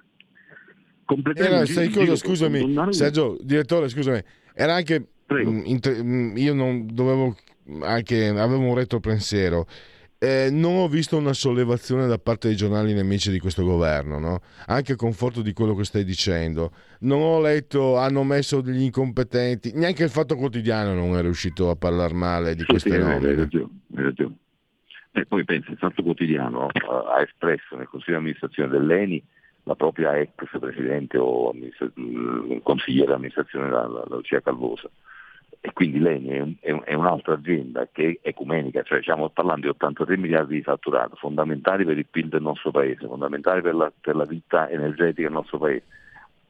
[1.34, 4.20] Era, sai cosa, scusami, Sergio, direttore, scusami,
[4.54, 7.36] era anche, mh, mm, inter- mm, io non dovevo,
[7.82, 9.66] anche, avevo un retropensiero,
[10.22, 14.40] eh, non ho visto una sollevazione da parte dei giornali nemici di questo governo, no?
[14.66, 16.70] anche a conforto di quello che stai dicendo.
[17.00, 21.74] Non ho letto, hanno messo degli incompetenti, neanche il Fatto Quotidiano non è riuscito a
[21.74, 23.48] parlare male di queste sì, nomine.
[25.14, 29.24] Eh, poi pensa, il Fatto Quotidiano ha espresso nel Consiglio di amministrazione dell'ENI
[29.64, 31.90] la propria ex presidente o amministra-
[32.62, 34.88] consigliere di amministrazione della Lucia Calvosa
[35.64, 40.56] e quindi l'ENI è, un'altra azienda che è ecumenica, cioè stiamo parlando di 83 miliardi
[40.56, 44.68] di fatturato, fondamentali per il PIL del nostro paese, fondamentali per la, per la vita
[44.68, 45.84] energetica del nostro paese.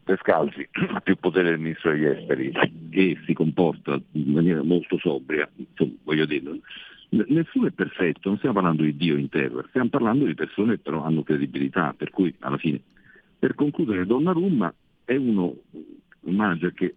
[0.03, 2.53] Pescalzi ha più potere del ministro degli esteri
[2.89, 6.59] e si comporta in maniera molto sobria, insomma, voglio dire,
[7.11, 10.83] nessuno è perfetto, non stiamo parlando di Dio in terra, stiamo parlando di persone che
[10.85, 12.81] però hanno credibilità, per cui alla fine,
[13.39, 14.73] per concludere, Donnarumma
[15.05, 15.55] è uno
[16.25, 16.95] un manager che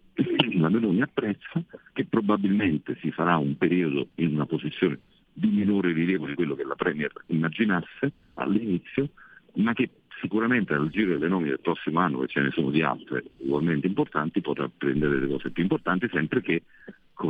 [0.57, 4.99] la Meloni apprezza, che probabilmente si farà un periodo in una posizione
[5.33, 9.09] di minore rilievo di quello che la Premier immaginasse all'inizio,
[9.55, 9.89] ma che
[10.21, 13.87] sicuramente al giro delle nomine del prossimo anno, che ce ne sono di altre ugualmente
[13.87, 16.63] importanti, potrà prendere le cose più importanti sempre che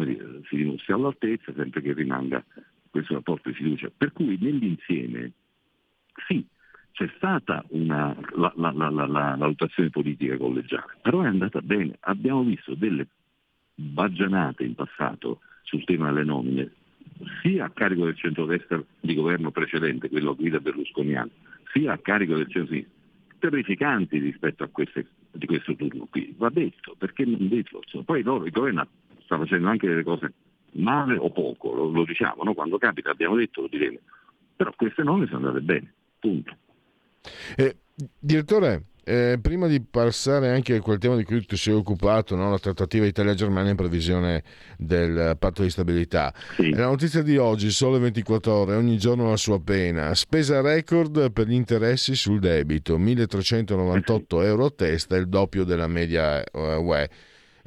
[0.04, 2.44] dire, si dimostri all'altezza, sempre che rimanga
[2.90, 3.92] questo rapporto di fiducia.
[3.96, 5.32] Per cui nell'insieme
[6.28, 6.46] sì,
[6.96, 11.98] c'è stata una, la, la, la, la, valutazione politica collegiale, però è andata bene.
[12.00, 13.06] Abbiamo visto delle
[13.76, 16.72] baggianate in passato sul tema delle nomine,
[17.42, 21.32] sia a carico del centrodestra di governo precedente, quello a guida berlusconiano,
[21.74, 22.78] sia a carico del centro
[23.40, 26.34] terrificanti rispetto a queste, di questo turno qui.
[26.38, 27.82] Va detto, perché non dirlo?
[28.06, 28.88] Poi loro, il governo
[29.26, 30.32] sta facendo anche delle cose
[30.76, 32.54] male o poco, lo, lo diciamo, no?
[32.54, 34.00] quando capita abbiamo detto, lo diremo.
[34.56, 36.56] Però queste nomine sono andate bene, punto.
[37.56, 37.78] Eh,
[38.20, 42.50] direttore, eh, prima di passare anche a quel tema di cui ti sei occupato, no?
[42.50, 44.44] la trattativa Italia-Germania in previsione
[44.78, 46.72] del patto di stabilità, sì.
[46.72, 51.48] la notizia di oggi, sole 24 ore, ogni giorno la sua pena, spesa record per
[51.48, 57.10] gli interessi sul debito, 1398 euro a testa, il doppio della media eh, UE.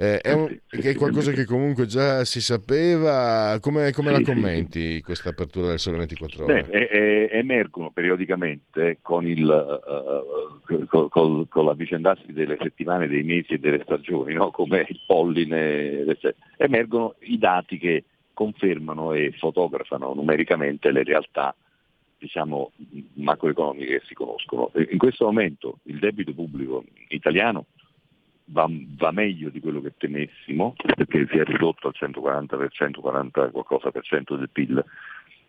[0.01, 4.95] Eh, è, un, è, qualcosa che comunque già si sapeva, come, come sì, la commenti
[4.95, 5.03] sì.
[5.03, 6.63] questa apertura del Sole 24 Ore?
[6.63, 13.55] Beh, è, emergono periodicamente con, il, uh, col, col, con l'avvicendarsi delle settimane, dei mesi
[13.55, 14.53] e delle stagioni, no?
[14.53, 16.37] come il polline, eccetera.
[16.59, 21.57] emergono i dati che confermano e fotografano numericamente le realtà
[22.19, 22.71] diciamo,
[23.15, 24.71] macroeconomiche che si conoscono.
[24.77, 27.67] In questo momento il debito pubblico italiano
[28.51, 33.91] va, va, meglio di quello che temessimo, perché si è ridotto al 140%, 40 qualcosa
[33.91, 34.85] per cento del PIL,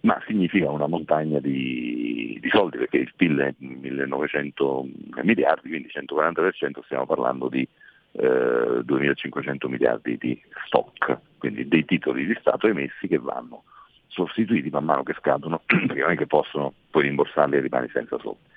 [0.02, 4.88] ma significa una montagna di, di, soldi, perché il PIL è 1900
[5.24, 7.68] miliardi, quindi 140% stiamo parlando di
[8.14, 13.64] eh, 2500 miliardi di stock, quindi dei titoli di Stato emessi che vanno
[14.08, 18.18] sostituiti man mano che scadono, perché non è che possono poi rimborsarli e rimani senza
[18.20, 18.48] soldi.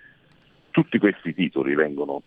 [0.70, 2.22] Tutti questi titoli vengono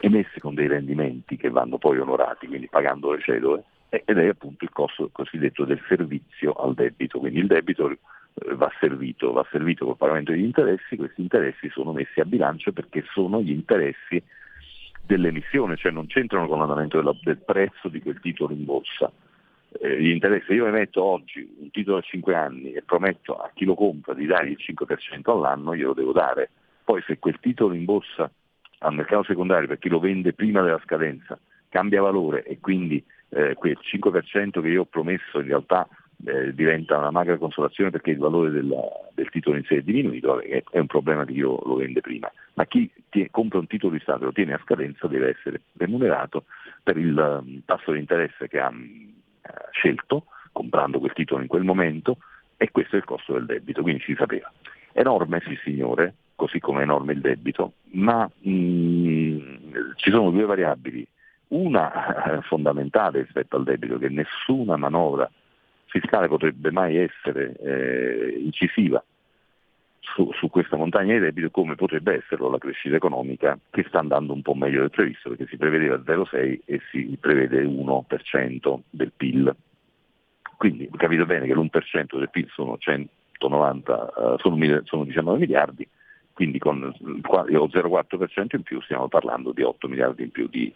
[0.00, 4.64] emessi con dei rendimenti che vanno poi onorati, quindi pagando le cedole, ed è appunto
[4.64, 7.96] il costo cosiddetto del servizio al debito, quindi il debito eh,
[8.54, 13.04] va servito, va servito col pagamento degli interessi, questi interessi sono messi a bilancio perché
[13.12, 14.22] sono gli interessi
[15.06, 19.12] dell'emissione, cioè non c'entrano con l'andamento della, del prezzo di quel titolo in borsa.
[19.80, 23.64] Eh, gli interessi, io emetto oggi un titolo a 5 anni e prometto a chi
[23.64, 26.50] lo compra di dargli il 5% all'anno, glielo devo dare.
[26.82, 28.30] Poi se quel titolo in borsa
[28.84, 33.54] al mercato secondario per chi lo vende prima della scadenza cambia valore e quindi eh,
[33.54, 35.88] quel 5% che io ho promesso in realtà
[36.24, 38.80] eh, diventa una magra consolazione perché il valore della,
[39.12, 42.30] del titolo in sé è diminuito, è, è, un problema di chi lo vende prima.
[42.54, 45.62] Ma chi tie, compra un titolo di Stato e lo tiene a scadenza deve essere
[45.76, 46.44] remunerato
[46.82, 49.12] per il um, tasso di interesse che ha um,
[49.72, 52.18] scelto, comprando quel titolo in quel momento,
[52.56, 54.50] e questo è il costo del debito, quindi si sapeva.
[54.92, 59.38] Enorme, sì signore, così come è enorme il debito, ma mh, mm,
[59.96, 61.06] ci sono due variabili.
[61.48, 65.30] Una fondamentale rispetto al debito, che nessuna manovra
[65.86, 69.02] fiscale potrebbe mai essere eh, incisiva
[70.00, 74.32] su, su, questa montagna di debito come potrebbe esserlo la crescita economica che sta andando
[74.32, 79.54] un po' meglio del previsto perché si prevedeva 0,6 e si prevede 1% del PIL.
[80.56, 85.88] Quindi capite bene che l'1% del PIL sono 190, uh, eh, sono, sono 19 miliardi,
[86.34, 90.72] quindi con lo 0,4% in più stiamo parlando di 8 miliardi in più di,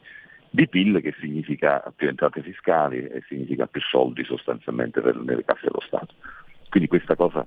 [0.51, 5.63] di PIL che significa più entrate fiscali e significa più soldi sostanzialmente per, nelle casse
[5.65, 6.15] dello Stato.
[6.71, 7.47] Quindi questa cosa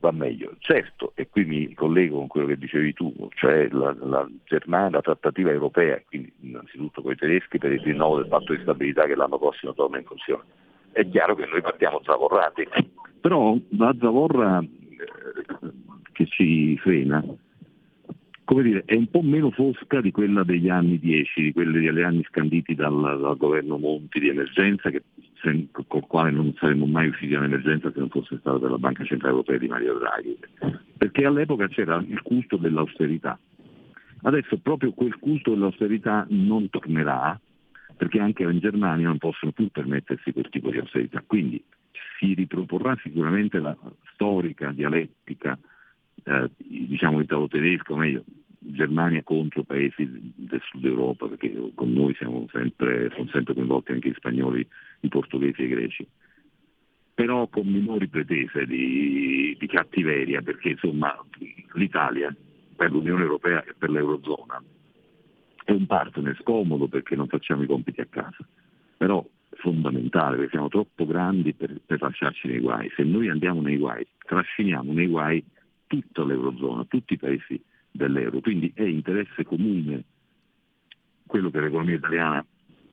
[0.00, 0.54] va meglio.
[0.58, 5.02] Certo, e qui mi collego con quello che dicevi tu, cioè la, la Germania, la
[5.02, 9.14] trattativa europea, quindi innanzitutto con i tedeschi per il rinnovo del patto di stabilità che
[9.14, 10.44] l'anno prossimo torna in funzione.
[10.92, 12.66] È chiaro che noi partiamo zavorrati,
[13.20, 15.70] però la zavorra eh,
[16.12, 17.22] che ci frena
[18.50, 22.00] come dire, è un po' meno fosca di quella degli anni 10, di quelli degli
[22.00, 25.04] anni scanditi dal, dal governo Monti di emergenza, che,
[25.40, 29.34] se, col quale non saremmo mai usciti dall'emergenza se non fosse stato per Banca Centrale
[29.34, 30.36] Europea di Mario Draghi,
[30.96, 33.38] perché all'epoca c'era il culto dell'austerità.
[34.22, 37.38] Adesso proprio quel culto dell'austerità non tornerà,
[37.96, 41.22] perché anche in Germania non possono più permettersi quel tipo di austerità.
[41.24, 41.62] Quindi
[42.18, 43.76] si riproporrà sicuramente la
[44.12, 45.56] storica dialettica
[46.24, 48.24] eh, diciamo italo-tedesco, meglio
[48.62, 50.06] Germania contro paesi
[50.36, 54.66] del sud Europa, perché con noi sempre, sono sempre coinvolti anche gli spagnoli,
[55.00, 56.06] i portoghesi e i greci,
[57.14, 61.14] però con minori pretese di, di cattiveria, perché insomma
[61.74, 62.34] l'Italia
[62.76, 64.62] per l'Unione Europea e per l'Eurozona
[65.64, 68.46] è un partner scomodo perché non facciamo i compiti a casa,
[68.96, 72.90] però fondamentale perché siamo troppo grandi per, per lasciarci nei guai.
[72.94, 75.44] Se noi andiamo nei guai, trasciniamo nei guai
[75.86, 78.40] tutta l'Eurozona, tutti i paesi dell'euro.
[78.40, 80.04] Quindi è interesse comune
[81.26, 82.44] quello che l'economia italiana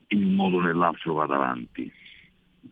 [0.09, 1.91] in un modo o nell'altro vada avanti.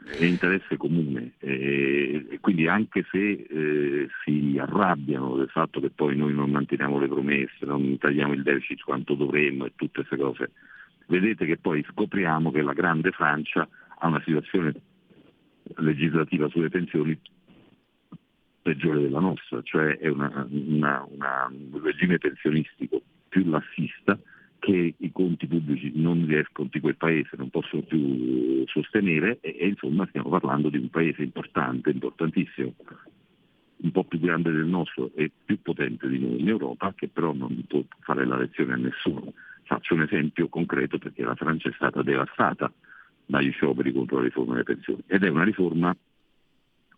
[0.03, 6.33] È interesse comune e, quindi anche se eh, si arrabbiano del fatto che poi noi
[6.33, 10.51] non manteniamo le promesse, non tagliamo il deficit quanto dovremmo e tutte queste cose,
[11.07, 13.67] vedete che poi scopriamo che la grande Francia
[13.99, 14.73] ha una situazione
[15.77, 17.17] legislativa sulle pensioni
[18.65, 22.99] peggiore della nostra, cioè è una, una, una, un regime pensionistico
[23.29, 24.17] più lassista
[24.57, 29.67] che i conti pubblici non riescono di quel paese, non possono più sostenere e, e
[29.67, 32.73] insomma stiamo parlando di un paese importante, importantissimo,
[33.83, 37.33] un po' più grande del nostro e più potente di noi in Europa, che però
[37.33, 39.31] non può fare la lezione a nessuno.
[39.65, 42.73] Faccio un esempio concreto perché la Francia è stata devastata
[43.27, 45.95] dagli scioperi contro la riforma delle pensioni ed è una riforma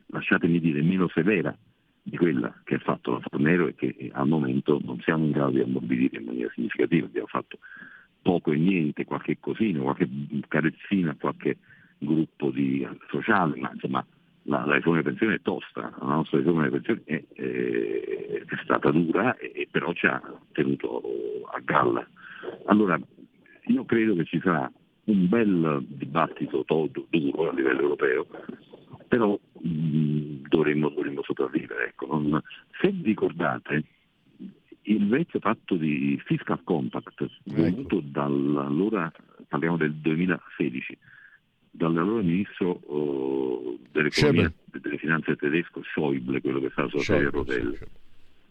[0.08, 1.56] lasciatemi dire, meno severa
[2.02, 5.52] di quella che ha fatto la Fornero e che al momento non siamo in grado
[5.52, 7.06] di ammorbidire in maniera significativa.
[7.06, 7.60] Abbiamo fatto
[8.22, 10.08] poco e niente, qualche cosino, qualche
[10.48, 11.58] carezzina, qualche
[11.98, 14.06] gruppo di, sociale, ma insomma
[14.44, 18.56] la, la riforma delle pensioni è tosta, la nostra riforma delle pensioni è, è, è
[18.64, 20.22] stata dura e, però ci ha
[20.54, 21.02] tenuto
[21.52, 22.08] a galla.
[22.66, 23.00] Allora
[23.66, 24.72] io credo che ci sarà
[25.06, 28.28] un bel dibattito duro a livello europeo,
[29.08, 31.88] però mh, dovremmo, dovremmo, sopravvivere.
[31.88, 32.08] Ecco.
[32.08, 32.42] Non,
[32.80, 33.84] se ricordate,
[34.84, 37.32] il vecchio patto di fiscal compact ecco.
[37.46, 39.12] venuto dall'allora,
[39.48, 40.98] parliamo del 2016,
[41.72, 47.78] dall'allora ministro oh, dell'economia e delle finanze tedesco Schäuble, quello che sta sotto le rotelle,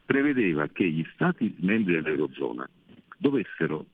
[0.05, 2.69] prevedeva che gli stati membri dell'Eurozona
[3.19, 3.87] dovessero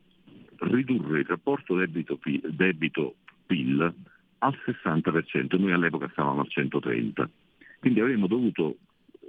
[0.59, 3.95] ridurre il rapporto debito-PIL
[4.43, 7.29] al 60%, noi all'epoca stavamo al 130%,
[7.79, 8.77] quindi avremmo dovuto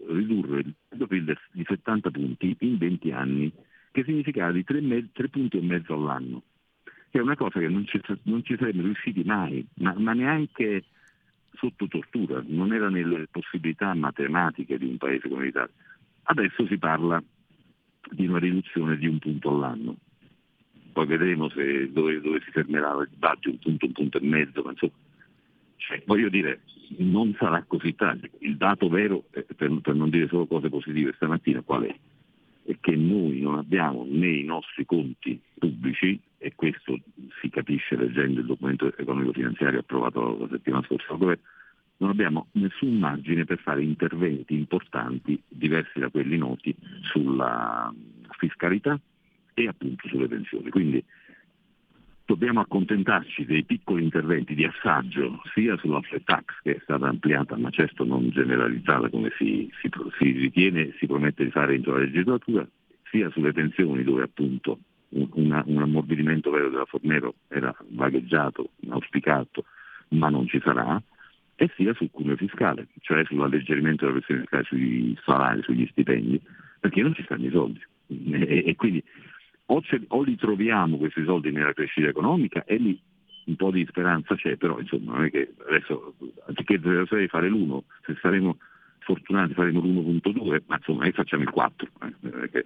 [0.08, 3.52] ridurre il debito-PIL di 70 punti in 20 anni,
[3.92, 6.42] che significava di 3, 3 punti e mezzo all'anno
[7.14, 10.84] che è una cosa che non ci, non ci saremmo riusciti mai, ma, ma, neanche
[11.54, 15.74] sotto tortura, non era nelle possibilità matematiche di un paese come l'Italia.
[16.24, 17.22] Adesso si parla
[18.10, 19.96] di una riduzione di un punto all'anno.
[20.94, 24.62] Poi vedremo se, dove, dove, si fermerà il dibattito, un punto, un punto e mezzo,
[24.62, 24.94] ma insomma,
[25.78, 26.62] cioè, voglio dire,
[26.98, 28.28] non sarà così tanto.
[28.40, 29.46] Il dato vero, per,
[29.82, 31.96] per non dire solo cose positive stamattina, qual è?
[32.66, 37.00] È che noi non abbiamo nei nostri conti pubblici e questo
[37.42, 41.44] si capisce leggendo il documento economico-finanziario approvato la settimana scorsa dal governo,
[41.98, 47.94] non abbiamo nessun margine per fare interventi importanti, diversi da quelli noti, sulla
[48.38, 49.00] fiscalità
[49.54, 50.70] e appunto sulle pensioni.
[50.70, 51.04] Quindi
[52.26, 57.58] dobbiamo accontentarci dei piccoli interventi di assaggio sia sulla flat tax che è stata ampliata
[57.58, 62.00] ma certo non generalizzata come si, si, si ritiene si promette di fare entro la
[62.00, 62.68] legislatura,
[63.12, 64.80] sia sulle pensioni dove appunto
[65.10, 69.66] una, un ammorbidimento vero della Fornero era vagheggiato, auspicato,
[70.10, 71.02] ma non ci sarà,
[71.56, 76.42] e sia sul cuneo fiscale, cioè sull'alleggerimento della pressione fiscale sui salari, sugli stipendi,
[76.80, 77.82] perché non ci stanno i soldi.
[78.08, 79.04] E, e quindi
[79.74, 83.00] o, o, li troviamo questi soldi nella crescita economica e lì
[83.46, 86.16] un po' di speranza c'è, però insomma non è che adesso
[86.48, 88.58] anziché 0,6 fare l'1, se saremo
[89.00, 91.88] fortunati faremo l'1.2, ma insomma noi facciamo il 4.
[92.52, 92.66] Eh,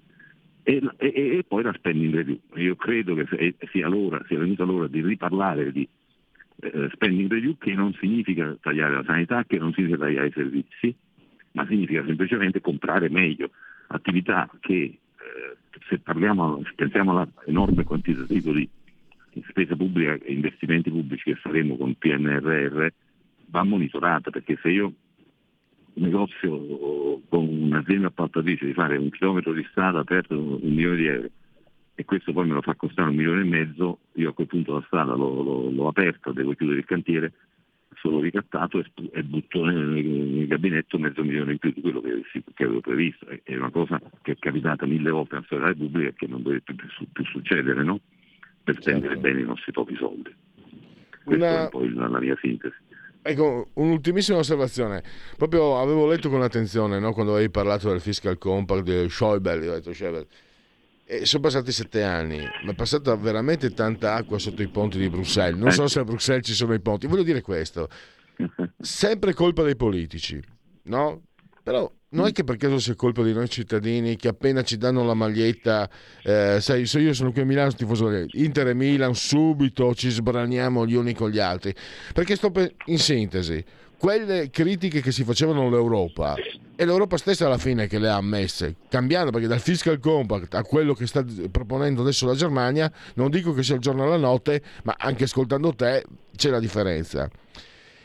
[0.64, 2.40] e, e, e, poi la spending review.
[2.56, 5.88] Io credo che sia, l'ora, sia venuta l'ora di riparlare di
[6.60, 10.96] eh, spending review che non significa tagliare la sanità, che non significa tagliare i servizi,
[11.54, 13.50] ma significa semplicemente comprare meglio
[13.88, 18.70] attività che eh, se parliamo, pensiamo all'enorme quantitativo di
[19.48, 22.88] spesa pubblica e investimenti pubblici che faremo con PNRR
[23.50, 24.94] va monitorata perché se io
[25.94, 31.30] negozio con un'azienda appaltatrice di fare un chilometro di strada per un milione di euro
[32.00, 34.76] e questo poi me lo fa costare un milione e mezzo, io a quel punto
[34.76, 37.34] la strada l'ho, l'ho, l'ho aperta, devo chiudere il cantiere,
[38.02, 42.22] sono ricattato e, butto nel, gabinetto mezzo milione in più di quello che,
[42.54, 43.26] che, avevo previsto.
[43.44, 46.42] È una cosa che è capitata mille volte nella storia della Repubblica e che non
[46.44, 48.00] dovrebbe più, più succedere, no?
[48.64, 49.22] Per spendere certo.
[49.22, 50.34] bene i nostri pochi soldi.
[51.24, 51.60] Questa una...
[51.60, 52.76] è un po' la, la mia sintesi.
[53.22, 55.04] Ecco, un'ultimissima osservazione.
[55.36, 59.74] Proprio avevo letto con attenzione no, quando avevi parlato del fiscal compact di Schäuble, ho
[59.74, 60.28] detto Schäuble.
[61.10, 65.10] E sono passati sette anni, ma è passata veramente tanta acqua sotto i ponti di
[65.10, 65.58] Bruxelles.
[65.58, 67.08] Non so se a Bruxelles ci sono i ponti.
[67.08, 67.88] Voglio dire questo:
[68.78, 70.38] sempre colpa dei politici,
[70.84, 71.22] no?
[71.64, 75.06] Però non è che per caso sia colpa di noi cittadini che appena ci danno
[75.06, 75.90] la maglietta,
[76.24, 80.86] eh, sai, se io sono qui a Milano, tifoso Inter e Milan, subito ci sbraniamo
[80.86, 81.74] gli uni con gli altri.
[82.14, 83.64] Perché sto per, in sintesi,
[83.98, 86.36] quelle critiche che si facevano all'Europa
[86.76, 90.64] è l'Europa stessa alla fine che le ha ammesse, cambiando perché dal fiscal compact a
[90.64, 94.62] quello che sta proponendo adesso la Germania, non dico che sia il giorno alla notte,
[94.84, 96.04] ma anche ascoltando te
[96.36, 97.28] c'è la differenza.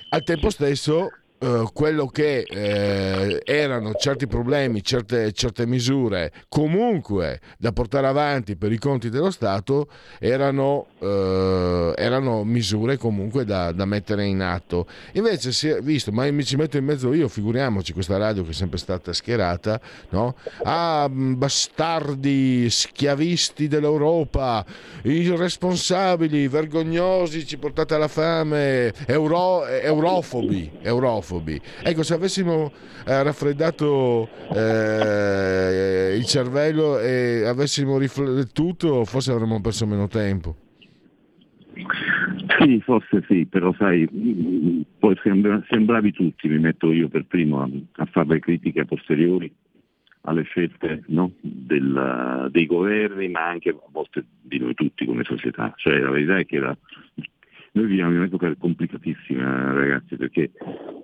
[0.08, 1.10] Al tempo stesso
[1.42, 8.70] Uh, quello che eh, erano certi problemi, certe, certe, misure comunque da portare avanti per
[8.70, 9.88] i conti dello Stato
[10.20, 14.86] erano, uh, erano misure comunque da, da, mettere in atto.
[15.14, 18.50] Invece si è visto, ma mi ci metto in mezzo io, figuriamoci questa radio che
[18.50, 19.80] è sempre stata schierata,
[20.10, 20.36] no?
[20.62, 24.64] Ah, bastardi, schiavisti dell'Europa,
[25.02, 31.60] irresponsabili, vergognosi, ci portate alla fame, euro, eurofobi, eurofobi xenofobi.
[31.82, 32.72] Ecco, se avessimo
[33.06, 40.56] eh, raffreddato eh, il cervello e avessimo riflettuto, forse avremmo perso meno tempo.
[42.58, 44.06] Sì, forse sì, però sai,
[44.98, 49.52] poi sembra, sembravi tutti, mi metto io per primo a, a fare le critiche posteriori,
[50.22, 51.32] alle scelte no?
[51.40, 55.72] Del, dei governi, ma anche a volte di noi tutti come società.
[55.76, 56.76] Cioè, la verità è che la,
[57.72, 60.50] noi viviamo in un'epoca complicatissima, ragazzi, perché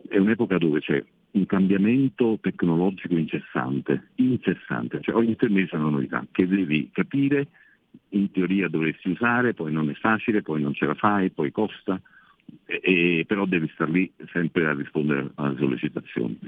[0.09, 6.27] è un'epoca dove c'è un cambiamento tecnologico incessante, incessante, cioè ogni tre mesi una novità
[6.31, 7.49] che devi capire,
[8.11, 12.01] in teoria dovresti usare, poi non è facile, poi non ce la fai, poi costa,
[12.65, 16.39] e, e, però devi star lì sempre a rispondere alle sollecitazioni.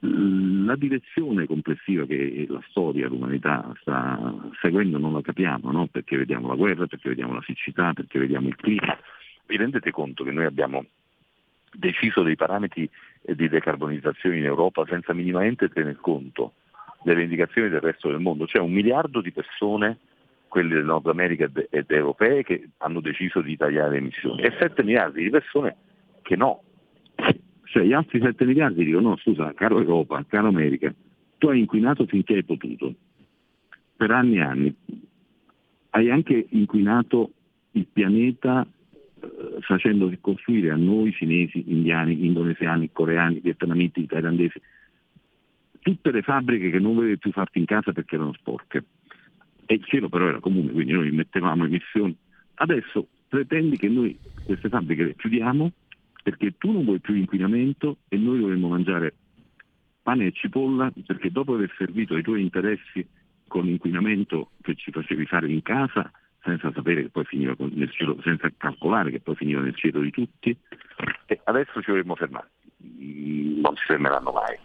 [0.00, 5.86] La direzione complessiva che la storia, l'umanità sta seguendo non la capiamo, no?
[5.86, 8.98] perché vediamo la guerra, perché vediamo la siccità, perché vediamo il clima.
[9.46, 10.84] Vi rendete conto che noi abbiamo
[11.72, 12.88] deciso dei parametri
[13.22, 16.54] di decarbonizzazione in Europa senza minimamente tener conto
[17.02, 18.46] delle indicazioni del resto del mondo?
[18.46, 19.98] C'è un miliardo di persone
[20.48, 24.84] quelli del Nord America ed europee che hanno deciso di tagliare le emissioni e 7
[24.84, 25.76] miliardi di persone
[26.22, 26.62] che no,
[27.64, 30.94] cioè gli altri 7 miliardi dicono no scusa, caro Europa, caro America,
[31.38, 32.94] tu hai inquinato finché hai potuto,
[33.96, 34.74] per anni e anni.
[35.90, 37.32] Hai anche inquinato
[37.72, 38.66] il pianeta
[39.60, 44.60] facendo costruire a noi cinesi, indiani, indonesiani, coreani, vietnamiti, thailandesi,
[45.80, 48.84] tutte le fabbriche che non volevi più farti in casa perché erano sporche.
[49.66, 52.16] E il cielo però era comune, quindi noi mettevamo emissioni.
[52.54, 55.72] Adesso pretendi che noi queste fabbriche le chiudiamo
[56.22, 59.14] perché tu non vuoi più inquinamento e noi dovremmo mangiare
[60.02, 63.06] pane e cipolla perché dopo aver servito ai tuoi interessi
[63.46, 66.10] con l'inquinamento che ci facevi fare in casa
[66.44, 70.10] senza sapere che poi finiva nel cielo, senza calcolare che poi finiva nel cielo di
[70.10, 70.56] tutti,
[71.26, 72.50] e adesso ci dovremmo fermare,
[72.84, 74.56] mm, non si fermeranno mai.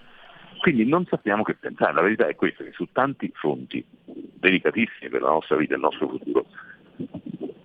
[0.59, 5.21] Quindi non sappiamo che pensare, la verità è questa, che su tanti fronti delicatissimi per
[5.21, 6.45] la nostra vita e il nostro futuro,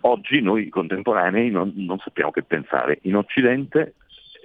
[0.02, 3.00] oggi noi contemporanei non, non sappiamo che pensare.
[3.02, 3.94] In Occidente,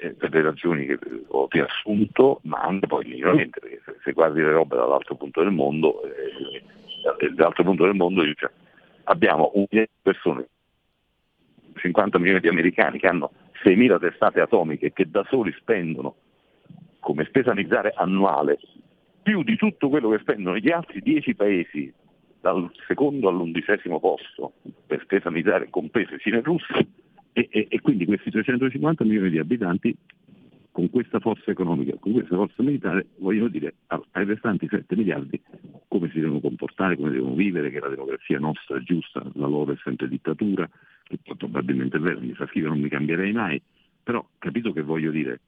[0.02, 0.98] eh, per le ragioni che
[1.28, 5.52] ho riassunto, ma anche poi minimamente, perché se, se, guardi le robe dall'altro punto del
[5.52, 6.64] mondo, eh,
[7.20, 8.50] eh dall'altro punto del mondo cioè,
[9.10, 10.48] abbiamo un milione di persone,
[11.76, 13.32] 50 milioni di americani che hanno
[13.64, 16.16] 6.000 testate atomiche che da soli spendono
[17.00, 18.60] come spesa militare annuale
[19.22, 21.94] più di tutto quello che spendono gli altri 10 paesi
[22.40, 24.54] dal secondo all'undicesimo posto
[24.86, 26.78] per spesa militare, comprese Cina e Russia,
[27.34, 29.96] e, e, e, quindi questi 350 milioni di abitanti
[30.72, 35.42] con questa forza economica, con questa forza militare, vogliono dire ai restanti 7 miliardi
[35.88, 39.74] come si devono comportare, come devono vivere, che la democrazia nostra è giusta, la loro
[39.74, 40.70] è sempre dittatura,
[41.04, 43.62] che probabilmente è vero, mi fa schifo, non mi cambierei mai,
[44.04, 45.42] però capito che voglio dire,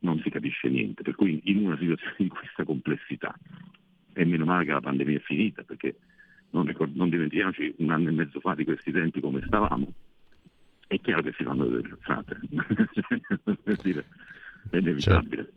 [0.00, 3.34] non si capisce niente, per cui in una situazione di questa complessità,
[4.12, 5.96] e meno male che la pandemia è finita, perché
[6.50, 9.92] non, ricord- non dimentichiamoci un anno e mezzo fa di questi tempi come stavamo,
[10.90, 12.40] è chiaro che si fanno delle cazzate,
[14.70, 15.52] è inevitabile.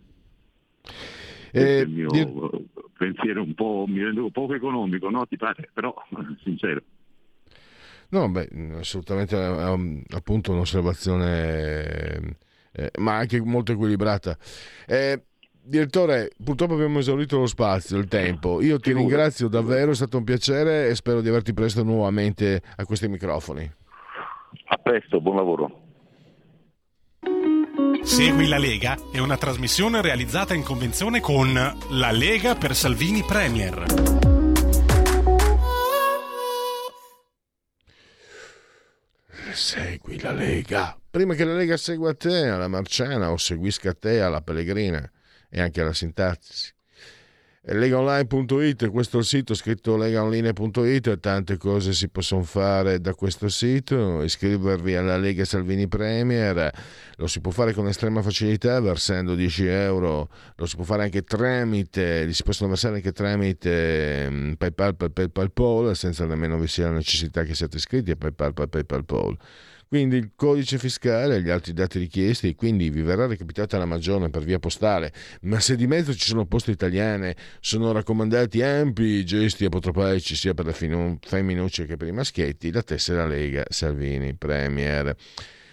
[1.49, 2.65] Eh, il mio io...
[2.95, 5.25] pensiero un po', mi rendo poco economico, no?
[5.25, 5.71] Ti pare?
[5.73, 5.91] Però
[6.43, 6.83] sincero.
[8.09, 12.37] No, beh, assolutamente um, appunto un'osservazione,
[12.71, 14.37] eh, ma anche molto equilibrata.
[14.85, 15.19] Eh,
[15.65, 18.61] Direttore, purtroppo abbiamo esaurito lo spazio, il tempo.
[18.61, 22.85] Io ti ringrazio davvero, è stato un piacere e spero di averti presto nuovamente a
[22.85, 23.71] questi microfoni.
[24.65, 25.81] A presto, buon lavoro.
[28.03, 33.85] Segui la Lega è una trasmissione realizzata in convenzione con La Lega per Salvini Premier.
[39.53, 40.97] Segui la Lega.
[41.09, 45.09] Prima che la Lega segua te alla Marciana o seguisca te alla Pellegrina
[45.49, 46.73] e anche alla sintassi.
[47.65, 54.21] Legaonline.it, questo è il sito scritto legaonline.it, tante cose si possono fare da questo sito,
[54.21, 56.69] iscrivervi alla Lega Salvini Premier,
[57.15, 61.23] lo si può fare con estrema facilità versando 10 euro, lo si può fare anche
[61.23, 66.87] tramite, li si possono versare anche tramite um, PayPal, PayPal, PayPal, senza nemmeno vi sia
[66.89, 69.37] la necessità che siate iscritti a PayPal, PayPal, PayPal
[69.93, 73.85] quindi il codice fiscale e gli altri dati richiesti e quindi vi verrà recapitata la
[73.85, 79.23] magione per via postale, ma se di mezzo ci sono poste italiane sono raccomandati ampi
[79.23, 85.15] gesti apotropaici sia per le femminucce che per i maschietti, la tessera Lega Salvini Premier.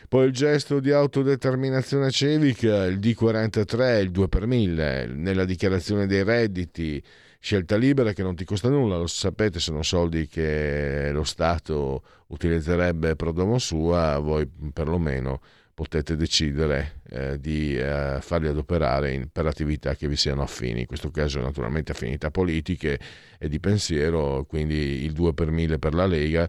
[0.07, 6.25] Poi il gesto di autodeterminazione civica, il D43, il 2 per 1000, nella dichiarazione dei
[6.25, 7.03] redditi,
[7.41, 13.17] scelta libera che non ti costa nulla, lo sapete, sono soldi che lo Stato utilizzerebbe
[13.17, 15.41] pro domo sua, voi perlomeno
[15.73, 20.87] potete decidere eh, di eh, farli adoperare in, per attività che vi siano affini, in
[20.87, 23.01] questo caso naturalmente affinità politiche
[23.39, 26.47] e di pensiero, quindi il 2 per 1000 per la Lega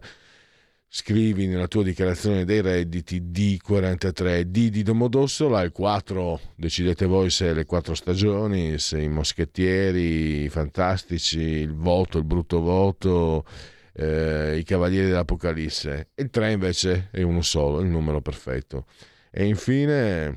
[0.94, 7.54] scrivi nella tua dichiarazione dei redditi D43, D di Domodossola, il 4 decidete voi se
[7.54, 13.46] le quattro stagioni, se i moschettieri, i fantastici, il voto, il brutto voto,
[13.94, 16.10] eh, i cavalieri dell'Apocalisse.
[16.14, 18.84] Il 3 invece è uno solo, il numero perfetto.
[19.30, 20.36] E infine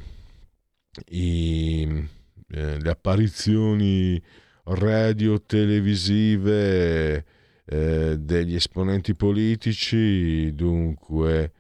[1.10, 2.08] i,
[2.52, 4.24] eh, le apparizioni
[4.64, 7.26] radio televisive
[7.66, 11.52] eh, degli esponenti politici, dunque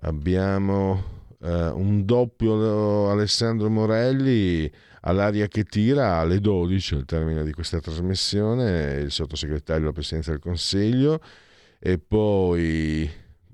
[0.00, 4.70] abbiamo eh, un doppio Alessandro Morelli
[5.02, 10.40] all'aria che tira alle 12 al termine di questa trasmissione, il sottosegretario della Presidenza del
[10.40, 11.20] Consiglio
[11.78, 13.08] e poi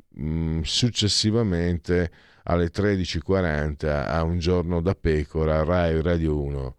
[0.08, 2.10] mh, mm, successivamente
[2.44, 6.76] alle 13.40 a un giorno da pecora Rai Radio 1,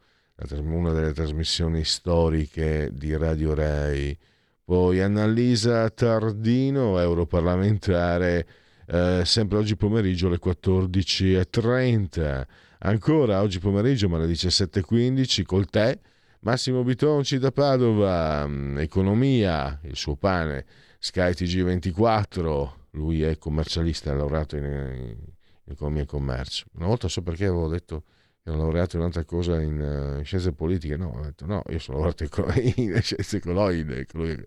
[0.61, 4.17] una delle trasmissioni storiche di Radio Rai
[4.64, 8.47] poi Annalisa Tardino, europarlamentare,
[8.88, 12.45] eh, sempre oggi pomeriggio alle 14.30.
[12.80, 15.99] Ancora oggi pomeriggio, ma alle 17.15, col tè.
[16.41, 20.66] Massimo Bitonci da Padova, mm, Economia, il suo pane,
[20.97, 25.16] Sky TG24, lui è commercialista, laureato in, in
[25.66, 26.66] Economia e Commercio.
[26.74, 28.03] Una volta so perché avevo detto
[28.43, 31.79] ero laureato in un'altra cosa in, uh, in, scienze politiche, no, ho detto no, io
[31.79, 32.23] sono laureato
[32.75, 34.45] in, scienze ecologiche.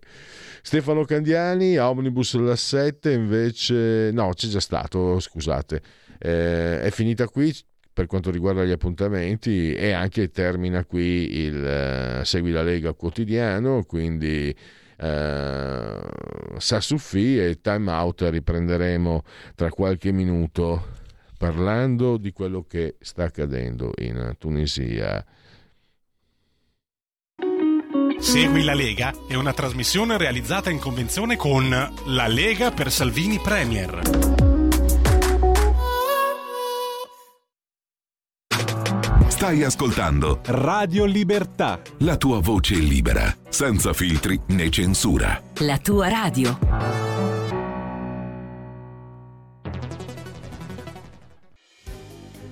[0.61, 5.81] Stefano Candiani, Omnibus la 7, invece, no, c'è già stato, scusate,
[6.19, 7.55] eh, è finita qui
[7.93, 13.83] per quanto riguarda gli appuntamenti e anche termina qui il uh, Segui la Lega quotidiano,
[13.85, 14.53] quindi
[14.97, 19.23] uh, Sassufi e Time Out riprenderemo
[19.55, 21.03] tra qualche minuto
[21.45, 25.23] parlando di quello che sta accadendo in Tunisia.
[28.17, 34.01] Segui la Lega è una trasmissione realizzata in convenzione con La Lega per Salvini Premier.
[39.27, 41.79] Stai ascoltando Radio Libertà.
[41.99, 45.39] La tua voce libera, senza filtri né censura.
[45.59, 47.14] La tua radio.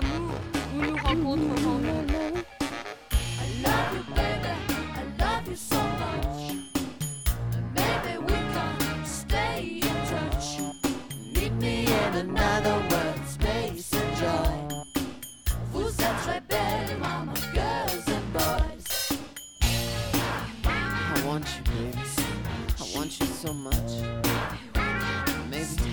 [0.00, 0.34] L'amour,
[0.78, 2.44] faire l'amour, nous nous rencontrerons.
[2.62, 4.52] I love you, baby.
[4.94, 6.54] I love you so much.
[7.74, 10.60] Maybe we can stay in touch.
[11.34, 14.54] Meet me in another world, space and joy.
[15.72, 19.12] Vous êtes très belle, mama, girls and boys.
[20.64, 21.98] I want you, baby.
[22.78, 23.92] I want you so much.
[25.50, 25.92] Maybe,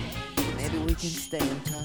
[0.56, 1.77] maybe we can stay in touch.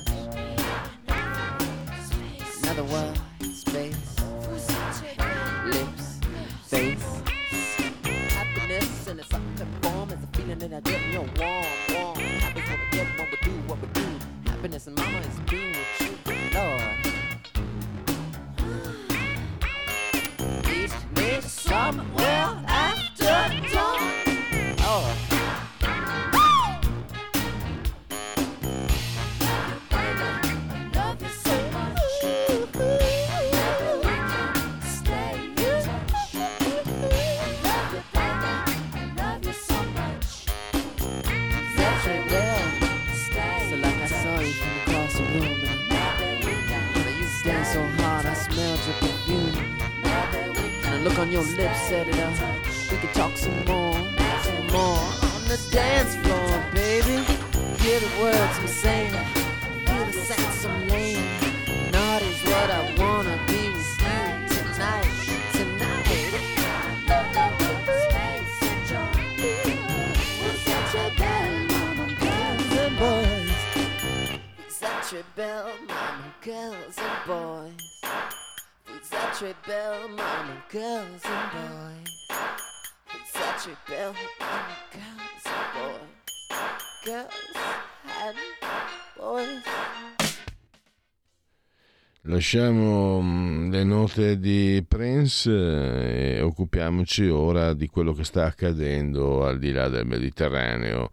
[92.34, 99.46] Lasciamo mm, le note di Prince eh, e occupiamoci ora di quello che sta accadendo
[99.46, 101.12] al di là del Mediterraneo,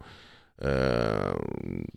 [0.59, 1.35] eh,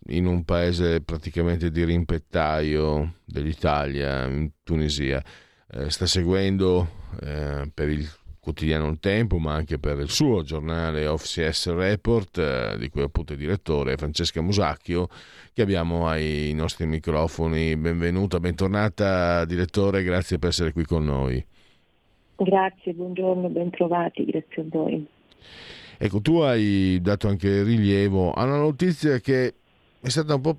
[0.08, 5.24] in un paese praticamente di rimpettaio dell'Italia, in Tunisia.
[5.70, 6.86] Eh, sta seguendo
[7.22, 8.06] eh, per il
[8.44, 13.32] quotidiano Il Tempo, ma anche per il suo giornale OFCS Report, eh, di cui appunto
[13.32, 15.08] è direttore Francesca Musacchio,
[15.54, 17.74] che abbiamo ai nostri microfoni.
[17.74, 21.42] Benvenuta, bentornata direttore, grazie per essere qui con noi.
[22.36, 25.06] Grazie, buongiorno, bentrovati, grazie a voi.
[25.96, 29.54] Ecco, tu hai dato anche rilievo a una notizia che
[30.00, 30.58] è stata un po',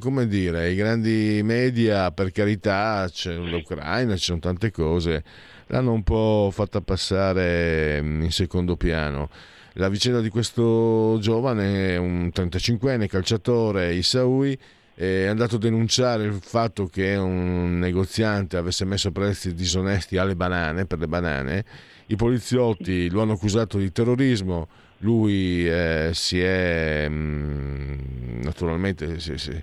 [0.00, 5.22] come dire, i grandi media, per carità, c'è l'Ucraina, ci sono tante cose,
[5.68, 9.30] l'hanno un po' fatta passare in secondo piano.
[9.74, 14.58] La vicenda di questo giovane, un 35enne calciatore Isaui,
[14.94, 20.86] è andato a denunciare il fatto che un negoziante avesse messo prezzi disonesti alle banane,
[20.86, 21.64] per le banane.
[22.06, 24.66] I poliziotti lo hanno accusato di terrorismo,
[24.98, 29.62] lui eh, si è mh, naturalmente, si, si, eh,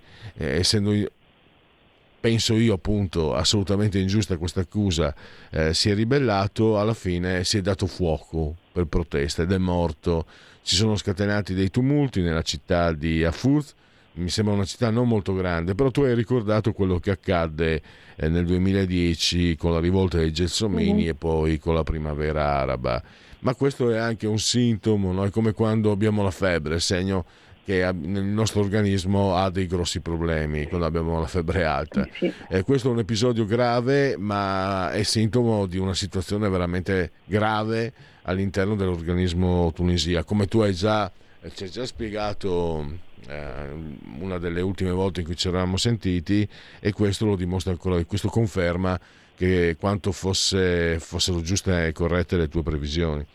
[0.59, 0.93] essendo
[2.25, 5.13] penso io appunto assolutamente ingiusta questa accusa,
[5.51, 10.25] eh, si è ribellato, alla fine si è dato fuoco per protesta ed è morto.
[10.63, 13.75] Ci sono scatenati dei tumulti nella città di Afuz
[14.13, 17.81] mi sembra una città non molto grande, però tu hai ricordato quello che accadde
[18.15, 21.09] eh, nel 2010 con la rivolta dei Gelsomini Mhm.
[21.09, 23.03] e poi con la primavera araba.
[23.39, 25.25] Ma questo è anche un sintomo, no?
[25.25, 27.25] è come quando abbiamo la febbre, segno
[27.65, 32.07] che nel nostro organismo ha dei grossi problemi quando abbiamo la febbre alta.
[32.13, 32.31] Sì.
[32.47, 37.91] Eh, questo è un episodio grave, ma è sintomo di una situazione veramente grave
[38.21, 40.23] all'interno dell'organismo tunisia.
[40.23, 41.11] Come tu hai già,
[41.41, 42.87] eh, ci hai già spiegato
[43.27, 43.67] eh,
[44.19, 46.47] una delle ultime volte in cui ci eravamo sentiti,
[46.79, 48.99] e questo lo dimostra ancora, questo conferma
[49.35, 53.25] che quanto fosse- fossero giuste e corrette le tue previsioni.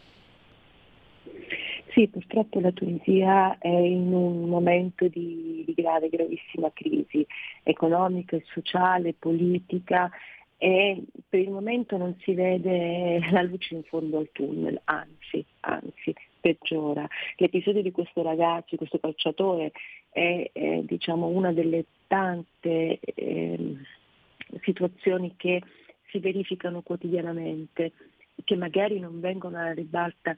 [2.01, 7.27] Sì, purtroppo la Tunisia è in un momento di, di grave, gravissima crisi
[7.63, 10.11] economica, sociale, politica
[10.57, 16.15] e per il momento non si vede la luce in fondo al tunnel, anzi, anzi,
[16.41, 17.07] peggiora.
[17.37, 19.73] L'episodio di questo ragazzo, questo calciatore,
[20.09, 23.79] è, è, diciamo, una delle tante ehm,
[24.63, 25.61] situazioni che
[26.09, 27.93] si verificano quotidianamente,
[28.43, 30.35] che magari non vengono alla ribalta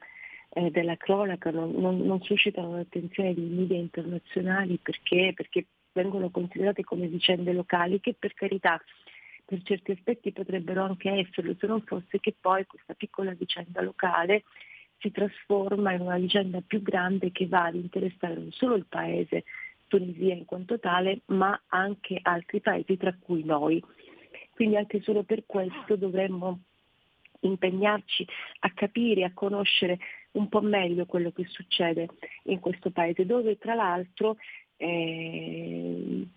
[0.53, 6.83] eh, della cronaca, non, non- non suscitano l'attenzione dei media internazionali perché, perché vengono considerate
[6.83, 8.81] come vicende locali che per carità
[9.45, 14.43] per certi aspetti potrebbero anche esserlo, se non fosse che poi questa piccola vicenda locale
[14.99, 19.43] si trasforma in una vicenda più grande che va ad interessare non solo il paese
[19.87, 23.83] Tunisia in quanto tale, ma anche altri paesi, tra cui noi.
[24.55, 26.61] Quindi anche solo per questo dovremmo
[27.43, 28.25] impegnarci
[28.59, 29.99] a capire, a conoscere
[30.31, 32.07] un po' meglio quello che succede
[32.43, 34.37] in questo paese, dove tra l'altro
[34.77, 36.27] eh,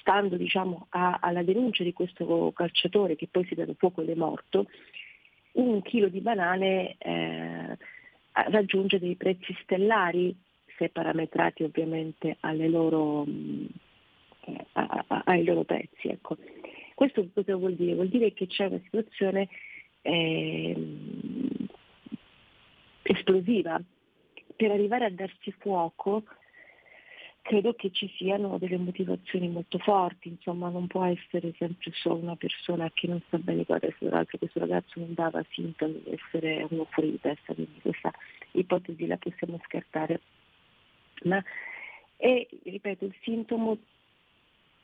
[0.00, 4.14] stando diciamo, a- alla denuncia di questo calciatore che poi si dà fuoco ed è
[4.14, 4.68] morto,
[5.52, 7.76] un chilo di banane eh,
[8.32, 10.36] raggiunge dei prezzi stellari,
[10.76, 12.36] se parametrati ovviamente
[12.68, 16.08] loro, eh, a- a- ai loro prezzi.
[16.08, 16.36] Ecco.
[16.94, 17.94] Questo cosa vuol dire?
[17.94, 19.48] Vuol dire che c'è una situazione
[20.06, 21.66] ehm,
[23.02, 23.80] esplosiva.
[24.56, 26.24] Per arrivare a darsi fuoco
[27.42, 32.34] credo che ci siano delle motivazioni molto forti, insomma non può essere sempre solo una
[32.34, 36.12] persona che non sta bene con adesso, tra l'altro questo ragazzo non dava sintomi di
[36.12, 38.10] essere uno fuori di testa, quindi questa
[38.52, 40.20] ipotesi la possiamo scartare.
[41.22, 41.42] Ma
[42.16, 43.78] è, ripeto, il sintomo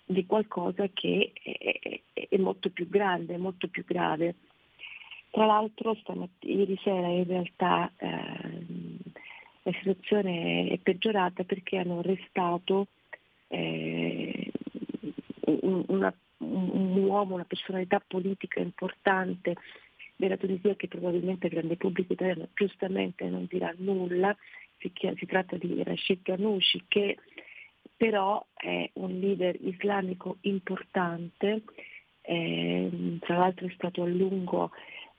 [0.05, 4.37] di qualcosa che è, è- è molto più grande, molto più grave.
[5.33, 8.99] Tra l'altro stamatt- ieri sera in realtà ehm,
[9.63, 12.89] la situazione è peggiorata perché hanno arrestato
[13.49, 14.53] eh,
[15.47, 19.57] un, una- un- uomo, una personalità politica importante
[20.17, 24.37] della Tunisia che probabilmente il grande pubblico italiano giustamente non dirà nulla,
[24.81, 27.17] si, chia- si tratta di Rashid Ghanouchi che
[27.97, 31.63] però è un leader islamico importante,
[32.21, 34.73] ehm, tra l'altro è stato a lungo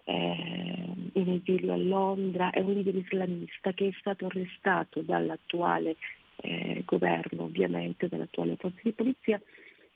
[0.03, 5.95] ehm, in esilio a Londra, è un leader islamista che è stato arrestato dall'attuale
[6.37, 9.41] eh, governo, ovviamente dall'attuale forza di polizia.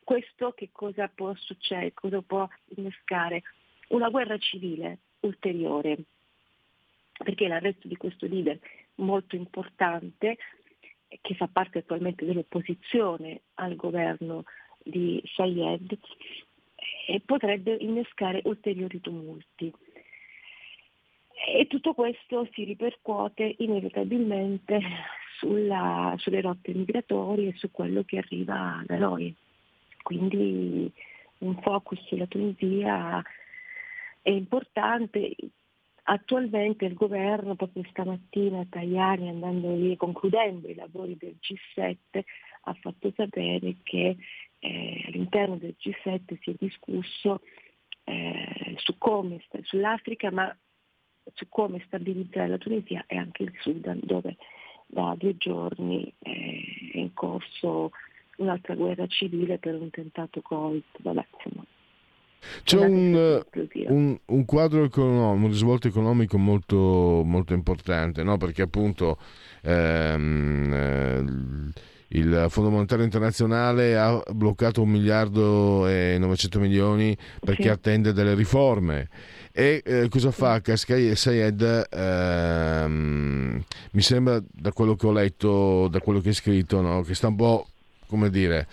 [0.03, 3.43] Questo che cosa può succedere, cosa può innescare?
[3.89, 5.97] Una guerra civile ulteriore,
[7.17, 8.59] perché l'arresto di questo leader
[8.95, 10.37] molto importante
[11.21, 14.43] che fa parte attualmente dell'opposizione al governo
[14.83, 15.97] di Sayed,
[17.07, 19.73] e potrebbe innescare ulteriori tumulti.
[21.45, 24.79] E tutto questo si ripercuote inevitabilmente
[25.37, 29.33] sulla- sulle rotte migratorie e su quello che arriva da noi.
[30.01, 30.91] Quindi
[31.39, 33.21] un focus sulla Tunisia
[34.21, 35.35] è importante.
[36.09, 42.21] Attualmente il governo, proprio stamattina Tajani, andando lì, concludendo i lavori del G7,
[42.61, 44.15] ha fatto sapere che
[44.59, 47.41] eh, all'interno del G7 si è discusso
[48.05, 50.57] eh, su come, sull'Africa, ma
[51.33, 54.37] su come stabilizzare la Tunisia e anche il Sudan, dove
[54.87, 57.91] da due giorni eh, è in corso
[58.37, 60.83] un'altra guerra civile per un tentato Covid.
[60.99, 61.65] Vabbè, insomma,
[62.63, 63.91] C'è un, esplosiva.
[63.91, 66.77] un- un quadro economico, un risvolto economico molto,
[67.25, 68.37] molto importante, no?
[68.37, 69.17] perché appunto
[69.63, 77.69] ehm, eh, il Fondo Monetario Internazionale ha bloccato un miliardo e 900 milioni perché Sì.
[77.69, 79.09] attende delle riforme.
[79.51, 81.87] E eh, cosa fa Cascai e Sayed?
[81.91, 87.01] Ehm, mi sembra da quello che ho letto, da quello che è scritto, no?
[87.01, 87.67] che sta un po'
[88.07, 88.67] come dire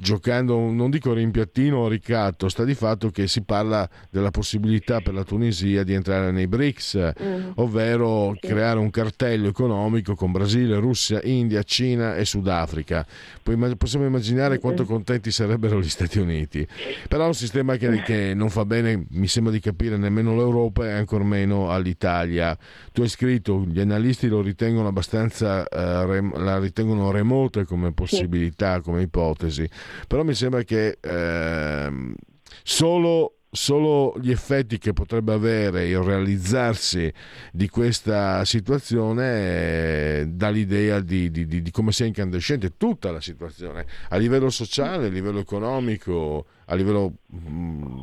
[0.00, 5.12] giocando, non dico rimpiattino o ricatto, sta di fatto che si parla della possibilità per
[5.12, 7.50] la Tunisia di entrare nei BRICS, Mm.
[7.56, 8.48] ovvero Sì.
[8.48, 13.06] creare un cartello economico con Brasile, Russia, India, Cina e Sudafrica.
[13.42, 16.66] Poi possiamo immaginare quanto contenti sarebbero gli Stati Uniti.
[17.08, 20.86] Però è un sistema che, che non fa bene, mi sembra di capire, nemmeno l'Europa
[20.86, 22.56] e ancor meno all'Italia.
[22.92, 28.80] Tu hai scritto, gli analisti lo ritengono abbastanza, eh, rem- la ritengono remota come possibilità,
[28.80, 29.68] come ipotesi,
[30.06, 32.14] però mi sembra che ehm,
[32.62, 37.12] solo solo gli effetti che potrebbe avere il realizzarsi
[37.50, 43.86] di questa situazione eh, dà l'idea di, di- di- come sia incandescente tutta la situazione
[44.10, 47.98] a livello sociale, a livello economico, a livello mm,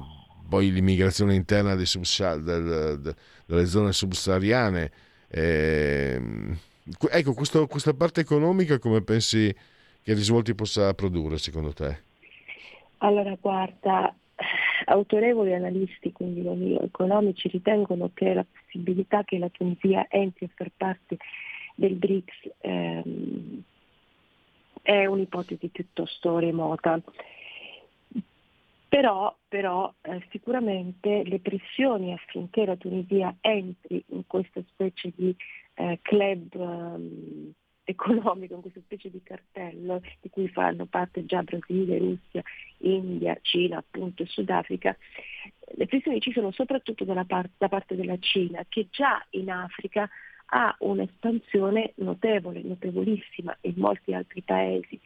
[0.49, 3.15] poi l'immigrazione interna subsa- del- de-
[3.45, 4.91] delle zone subsahariane.
[6.97, 9.53] que- ecco, questo- questa parte economica come pensi
[10.08, 12.03] che risvolti possa produrre secondo te?
[12.99, 14.16] Allora, guarda,
[14.86, 20.49] autorevoli analisti, quindi non io, economici, ritengono che la possibilità che la Tunisia entri a
[20.55, 21.18] far parte
[21.76, 23.62] del BRICS ehm,
[24.82, 27.01] è un'ipotesi piuttosto remota.
[28.88, 35.36] Però, però, eh, sicuramente le pressioni affinché la Tunisia entri in questa specie di
[35.74, 37.53] eh, club ehm,
[37.91, 42.43] economico, in questa specie di cartello di cui fanno parte già Brasile, Russia,
[42.79, 44.95] India, Cina appunto e Sudafrica,
[45.75, 50.09] le pressioni ci sono soprattutto dalla par- da parte della Cina che già in Africa
[50.49, 54.99] ha un'espansione notevole, notevolissima in molti altri paesi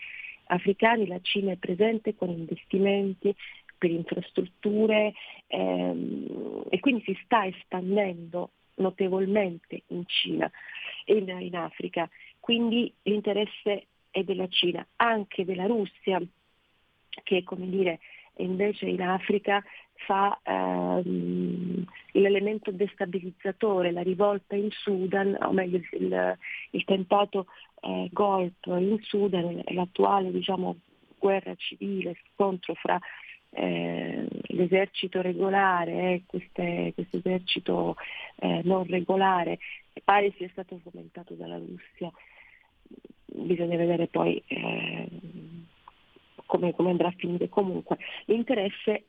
[0.52, 3.34] africani la Cina è presente con investimenti
[3.78, 5.14] per infrastrutture
[5.48, 10.50] ehm, e quindi si sta espandendo notevolmente in Cina
[11.06, 12.10] e in, in Africa.
[12.52, 16.22] Quindi l'interesse è della Cina, anche della Russia,
[17.24, 18.00] che come dire
[18.40, 19.64] invece in Africa
[20.06, 26.38] fa ehm, l'elemento destabilizzatore, la rivolta in Sudan, o meglio il,
[26.72, 27.46] il tentato
[27.84, 30.76] eh, golpe in Sudan, l'attuale diciamo,
[31.18, 33.00] guerra civile, scontro fra
[33.52, 37.96] eh, l'esercito regolare e queste- questo esercito
[38.42, 39.58] eh, non regolare,
[40.04, 42.12] pare sia stato fomentato dalla Russia.
[43.26, 45.08] Bisogna vedere poi eh,
[46.46, 47.50] come, come andrà a finire.
[47.50, 49.06] Comunque l'interesse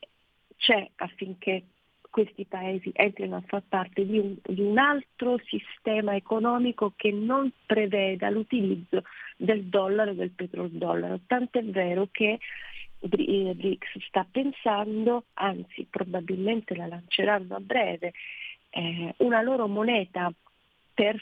[0.57, 1.65] c'è affinché
[2.13, 7.51] questi paesi entrino a far parte di un, di un altro sistema economico che non
[7.65, 9.03] preveda l'utilizzo
[9.37, 11.21] del dollaro e del petrodollaro.
[11.27, 12.39] Tant'è vero che
[12.99, 18.13] eh, BRICS sta pensando, anzi probabilmente la lanceranno a breve,
[18.71, 20.31] eh, una loro moneta
[20.95, 21.21] per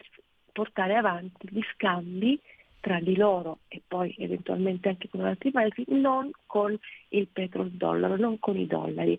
[0.61, 2.39] portare avanti gli scambi
[2.81, 8.39] tra di loro e poi eventualmente anche con altri paesi, non con il petrodollaro, non
[8.39, 9.19] con i dollari.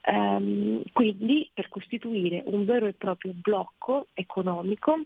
[0.00, 5.00] Ehm, quindi per costituire un vero e proprio blocco economico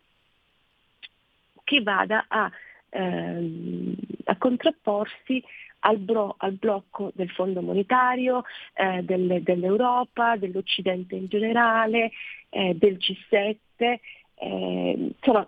[1.65, 2.49] che vada a,
[2.91, 3.95] ehm,
[4.27, 5.43] a contrapporsi
[5.81, 8.45] al, bro- al blocco del Fondo Monetario,
[8.75, 12.13] eh, delle- dell'Europa, dell'Occidente in generale,
[12.51, 13.99] eh, del G7.
[14.41, 15.47] Eh, insomma,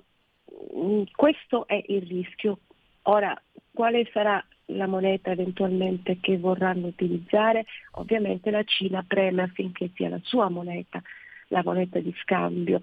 [0.76, 2.58] mm, questo è il rischio.
[3.02, 3.40] Ora,
[3.72, 7.64] quale sarà la moneta eventualmente che vorranno utilizzare?
[7.92, 11.02] Ovviamente la Cina preme affinché sia la sua moneta,
[11.48, 12.80] la moneta di scambio.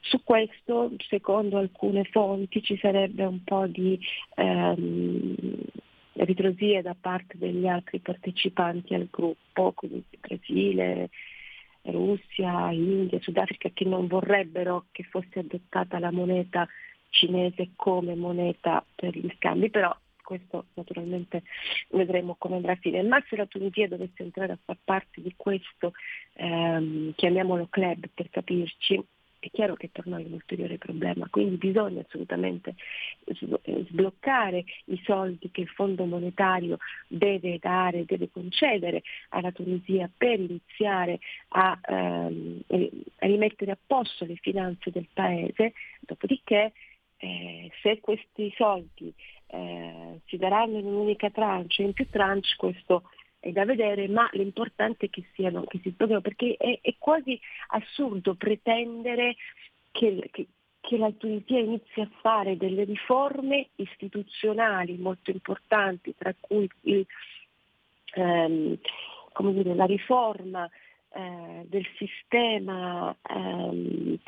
[0.00, 4.00] Su questo, secondo alcune fonti, ci sarebbe un po' di
[4.36, 5.36] ehm,
[6.14, 11.10] ritrosie da parte degli altri partecipanti al gruppo, quindi Brasile,
[11.82, 16.66] Russia, India, Sudafrica, che non vorrebbero che fosse adottata la moneta
[17.10, 21.42] cinese come moneta per gli scambi, però questo naturalmente
[21.90, 23.02] vedremo come andrà a finire.
[23.02, 25.92] Ma se la Tunisia dovesse entrare a far parte di questo,
[26.34, 29.04] ehm, chiamiamolo club per capirci,
[29.42, 32.76] è chiaro che torna ulteriore problema, quindi bisogna assolutamente
[33.24, 36.78] eh, sbloccare i soldi che il Fondo monetario
[37.08, 44.36] deve dare, deve concedere alla Tunisia per iniziare a, ehm, a rimettere a posto le
[44.36, 46.72] finanze del Paese, dopodiché
[47.16, 49.12] eh, se questi soldi
[49.48, 53.02] eh, si daranno in un'unica tranche, in più tranche, questo
[53.42, 57.38] è da vedere, ma l'importante è che siano, che si sbloccino, perché è, è quasi
[57.70, 59.34] assurdo pretendere
[59.90, 60.46] che, che-
[60.80, 67.06] che la Tunisia inizi a fare delle riforme istituzionali molto importanti, tra cui il-
[68.14, 68.78] ehm,
[69.52, 70.68] dire, la riforma
[71.14, 74.18] eh, del sistema ehm,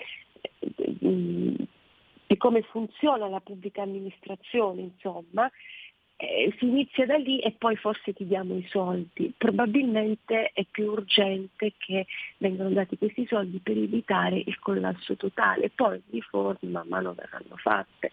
[2.26, 5.48] di come funziona la pubblica amministrazione, insomma,
[6.28, 9.32] eh, si inizia da lì e poi forse ti diamo i soldi.
[9.36, 12.06] Probabilmente è più urgente che
[12.38, 17.56] vengano dati questi soldi per evitare il collasso totale, poi le riforme man mano verranno
[17.56, 18.10] fatte,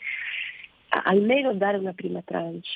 [0.90, 2.70] almeno dare una prima tranche.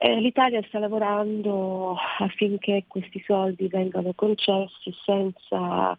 [0.00, 5.98] Eh, L'Italia sta lavorando affinché questi soldi vengano concessi senza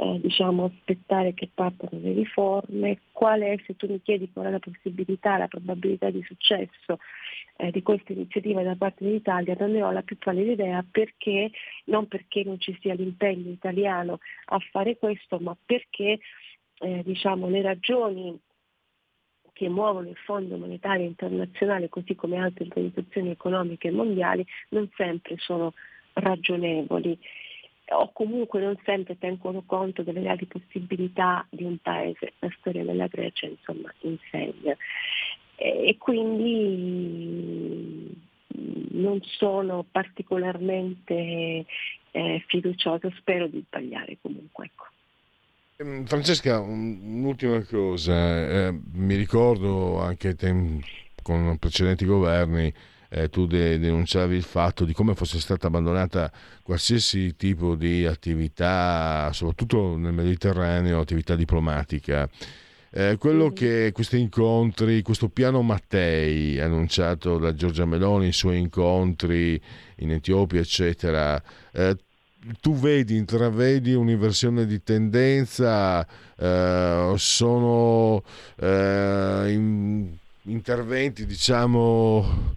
[0.00, 3.00] eh, diciamo, aspettare che partano le riforme.
[3.12, 6.98] Qual è, se tu mi chiedi qual è la possibilità, la probabilità di successo
[7.56, 11.50] eh, di questa iniziativa da parte dell'Italia, non ne ho la più pallida idea perché,
[11.84, 16.18] non perché non ci sia l'impegno italiano a fare questo, ma perché
[16.78, 18.40] eh, diciamo, le ragioni
[19.52, 25.74] che muovono il Fondo Monetario Internazionale, così come altre organizzazioni economiche mondiali, non sempre sono
[26.14, 27.18] ragionevoli
[27.90, 32.34] o comunque non sempre tengono conto delle reali possibilità di un paese.
[32.38, 34.76] La storia della Grecia insomma insegna.
[35.56, 38.18] E quindi
[38.92, 41.66] non sono particolarmente
[42.12, 44.66] eh, fiduciosa, spero di sbagliare comunque.
[44.66, 44.86] Ecco.
[45.76, 50.80] Ehm, Francesca, un'ultima cosa, eh, mi ricordo anche tem-
[51.22, 52.72] con precedenti governi
[53.10, 56.32] eh, tu de- denunciavi il fatto di come fosse stata abbandonata
[56.62, 62.28] qualsiasi tipo di attività, soprattutto nel Mediterraneo, attività diplomatica.
[62.92, 69.60] Eh, quello che questi incontri, questo piano Mattei annunciato da Giorgia Meloni, i suoi incontri
[69.96, 71.40] in Etiopia, eccetera,
[71.72, 71.96] eh,
[72.60, 76.06] tu vedi, intravedi un'inversione di tendenza,
[76.36, 78.22] eh, sono
[78.56, 80.08] eh, in,
[80.44, 82.54] interventi diciamo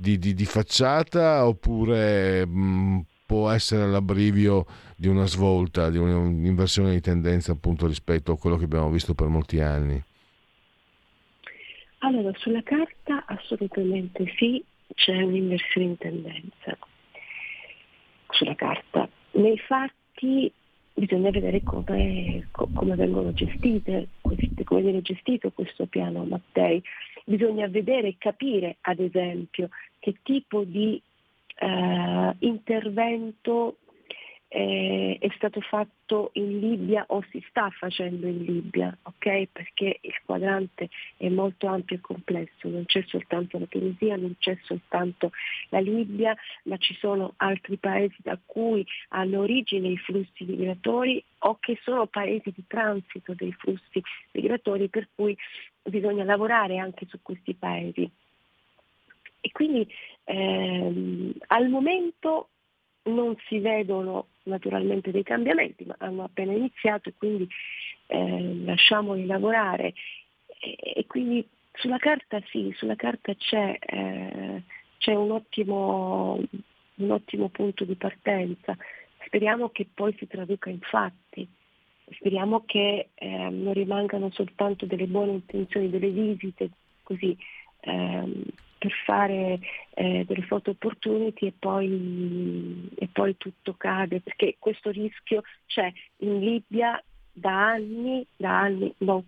[0.00, 4.64] di, di, di facciata oppure mh, può essere l'abbrivio
[4.96, 9.26] di una svolta, di un'inversione di tendenza appunto rispetto a quello che abbiamo visto per
[9.28, 10.02] molti anni?
[11.98, 14.64] Allora, sulla carta assolutamente sì,
[14.94, 16.78] c'è un'inversione in tendenza.
[18.30, 19.06] Sulla carta.
[19.32, 20.50] Nei fatti
[20.94, 26.82] bisogna vedere come, come vengono gestite, come viene gestito questo piano Mattei.
[27.30, 29.68] Bisogna vedere e capire, ad esempio,
[30.00, 31.00] che tipo di
[31.54, 33.76] eh, intervento
[34.48, 39.46] eh, è stato fatto in Libia o si sta facendo in Libia, ok?
[39.52, 44.58] Perché il quadrante è molto ampio e complesso, non c'è soltanto la Tunisia, non c'è
[44.62, 45.30] soltanto
[45.68, 51.58] la Libia, ma ci sono altri paesi da cui hanno origine i flussi migratori o
[51.60, 54.02] che sono paesi di transito dei flussi
[54.32, 55.36] migratori, per cui
[55.82, 58.10] bisogna lavorare anche su questi paesi.
[59.40, 59.88] E quindi
[60.24, 62.48] ehm, al momento
[63.04, 67.48] non si vedono naturalmente dei cambiamenti, ma hanno appena iniziato e quindi
[68.06, 69.94] eh, lasciamoli lavorare.
[70.60, 74.62] E, e, quindi sulla carta sì, sulla carta c'è, eh,
[74.98, 76.38] c'è un, ottimo,
[76.96, 78.76] un ottimo punto di partenza.
[79.24, 81.48] Speriamo che poi si traduca in fatti.
[82.12, 86.70] Speriamo che eh, non rimangano soltanto delle buone intenzioni, delle visite
[87.02, 87.36] così
[87.80, 88.44] ehm,
[88.78, 89.58] per fare
[89.94, 96.40] eh, delle photo opportunity e poi, e poi tutto cade, perché questo rischio c'è in
[96.40, 99.24] Libia da anni, da anni, no,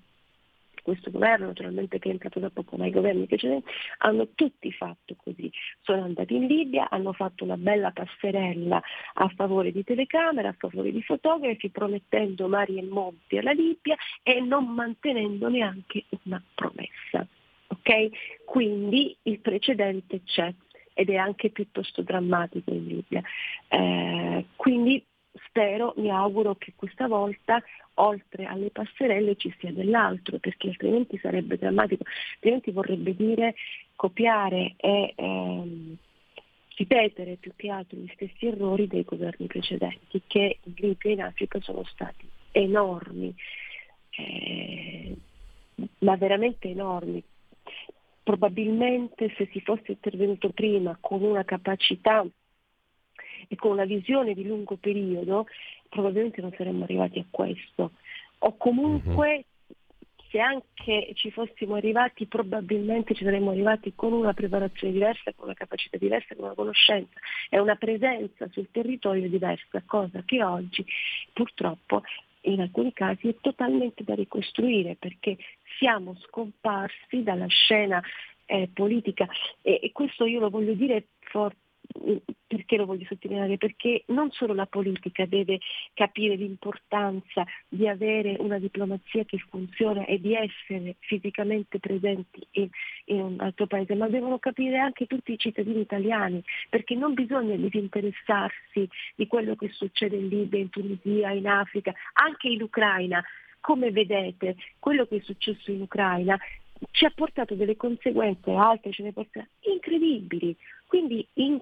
[0.82, 5.14] questo governo naturalmente che è entrato da poco, ma i governi precedenti hanno tutti fatto
[5.16, 5.50] così.
[5.80, 8.82] Sono andati in Libia, hanno fatto una bella passerella
[9.14, 14.40] a favore di telecamere, a favore di fotografi, promettendo mari e monti alla Libia e
[14.40, 17.26] non mantenendo neanche una promessa.
[17.68, 18.10] Okay?
[18.44, 20.52] Quindi il precedente c'è
[20.94, 23.22] ed è anche piuttosto drammatico in Libia.
[23.68, 25.02] Eh, quindi
[25.46, 27.62] spero, mi auguro che questa volta
[27.94, 32.04] oltre alle passerelle ci sia dell'altro, perché altrimenti sarebbe drammatico,
[32.34, 33.54] altrimenti vorrebbe dire
[33.96, 35.96] copiare e ehm,
[36.76, 41.22] ripetere più che altro gli stessi errori dei governi precedenti, che in Libia e in
[41.22, 43.34] Africa sono stati enormi,
[44.10, 45.16] eh,
[45.98, 47.22] ma veramente enormi.
[48.22, 52.24] Probabilmente se si fosse intervenuto prima con una capacità
[53.52, 55.46] e con una visione di lungo periodo,
[55.90, 57.90] probabilmente non saremmo arrivati a questo.
[58.38, 59.44] O comunque
[60.30, 65.54] se anche ci fossimo arrivati, probabilmente ci saremmo arrivati con una preparazione diversa, con una
[65.54, 67.20] capacità diversa, con una conoscenza
[67.50, 70.82] e una presenza sul territorio diversa, cosa che oggi
[71.34, 72.02] purtroppo
[72.44, 75.36] in alcuni casi è totalmente da ricostruire perché
[75.78, 78.02] siamo scomparsi dalla scena
[78.46, 79.28] eh, politica
[79.60, 81.54] e, e, questo io lo voglio dire for-
[82.46, 83.56] perché lo voglio sottolineare?
[83.56, 85.58] Perché non solo la politica deve
[85.94, 92.68] capire l'importanza di avere una diplomazia che funziona e di essere fisicamente presenti in,
[93.06, 97.56] in un altro paese, ma devono capire anche tutti i cittadini italiani, perché non bisogna
[97.56, 103.22] disinteressarsi di quello che succede in Libia, in Tunisia, in Africa, anche in Ucraina.
[103.60, 106.38] Come vedete, quello che è successo in Ucraina
[106.90, 110.56] ci ha portato delle conseguenze, altre ce ne possono incredibili.
[110.86, 111.60] Quindi in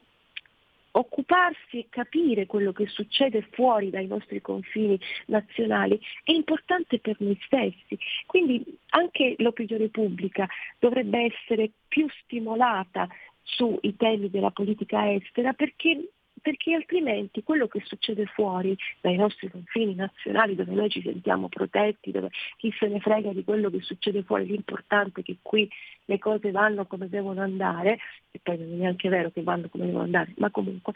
[0.92, 7.38] occuparsi e capire quello che succede fuori dai nostri confini nazionali è importante per noi
[7.44, 7.98] stessi.
[8.26, 10.48] Quindi anche l'opinione pubblica
[10.78, 13.08] dovrebbe essere più stimolata
[13.42, 16.10] sui temi della politica estera perché
[16.40, 22.10] perché altrimenti quello che succede fuori dai nostri confini nazionali, dove noi ci sentiamo protetti,
[22.10, 25.68] dove chi se ne frega di quello che succede fuori, l'importante è che qui
[26.06, 27.98] le cose vanno come devono andare,
[28.30, 30.92] e poi non è neanche vero che vanno come devono andare, ma comunque,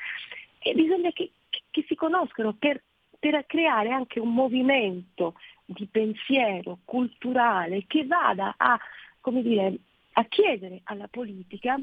[0.74, 2.82] bisogna che, che, che si conoscano per,
[3.18, 5.34] per creare anche un movimento
[5.64, 8.78] di pensiero culturale che vada a,
[9.20, 9.78] come dire,
[10.12, 11.78] a chiedere alla politica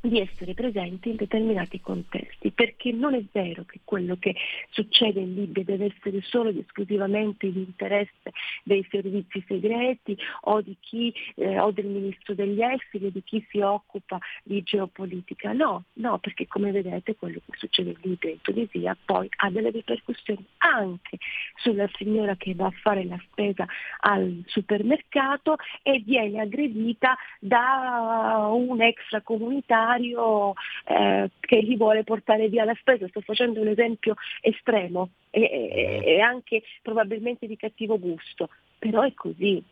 [0.00, 4.34] di essere presente in determinati contesti, perché non è vero che quello che
[4.70, 8.32] succede in Libia deve essere solo ed esclusivamente l'interesse
[8.64, 13.60] dei servizi segreti o, chi, eh, o del ministro degli esteri o di chi si
[13.60, 15.52] occupa di geopolitica.
[15.52, 19.50] No, no, perché come vedete quello che succede in Libia e in Tunisia poi ha
[19.50, 21.18] delle ripercussioni anche
[21.56, 23.66] sulla signora che va a fare la spesa
[24.00, 32.76] al supermercato e viene aggredita da un extracomunitario eh, che gli vuole portare via la
[32.78, 33.08] spesa.
[33.08, 38.48] Sto facendo un esempio estremo e, e, e anche probabilmente di cattivo gusto,
[38.78, 39.62] però è così,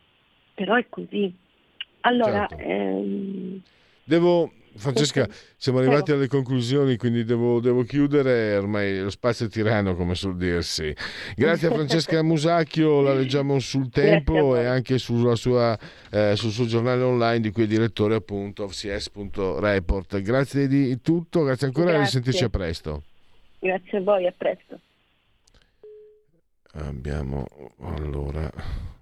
[0.53, 1.33] però è così.
[2.01, 2.63] Allora, Certo.
[2.63, 3.61] ehm,
[4.03, 5.27] Devo, Francesca,
[5.57, 10.37] siamo arrivati alle conclusioni, quindi devo, devo chiudere, ormai lo spazio è tiranno, come suol
[10.37, 10.95] dirsi.
[11.35, 15.77] Grazie a Francesca Musacchio, la leggiamo sul tempo e anche sulla sua,
[16.09, 20.21] eh, sul suo giornale online di cui è direttore appunto ofcs.report.
[20.21, 22.05] Grazie di tutto, grazie ancora e Grazie.
[22.05, 23.03] risentirci a presto.
[23.59, 24.79] grazie a voi, a presto.
[26.73, 27.45] Abbiamo
[27.81, 28.49] allora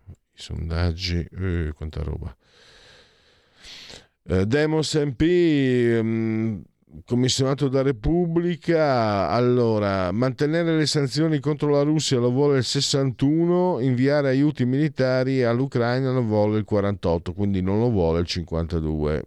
[0.03, 2.35] i sondaggi, eh, quanta roba.
[4.29, 6.61] Eh, Demos MP, ehm,
[7.05, 14.27] commissionato da Repubblica, allora, mantenere le sanzioni contro la Russia lo vuole il 61, inviare
[14.27, 19.23] aiuti militari all'Ucraina lo vuole il 48, quindi non lo vuole il 52.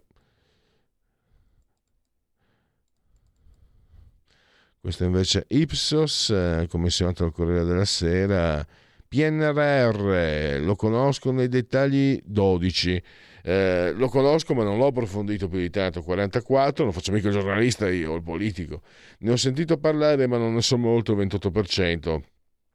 [4.79, 8.63] Questo invece Ipsos, eh, commissionato al Corriere della Sera.
[9.07, 13.03] PNRR, lo conosco nei dettagli 12.
[13.43, 16.01] Eh, lo conosco ma non l'ho approfondito più di tanto.
[16.01, 18.81] 44, non faccio mica il giornalista io, il politico.
[19.19, 22.21] Ne ho sentito parlare ma non ne so molto, 28%.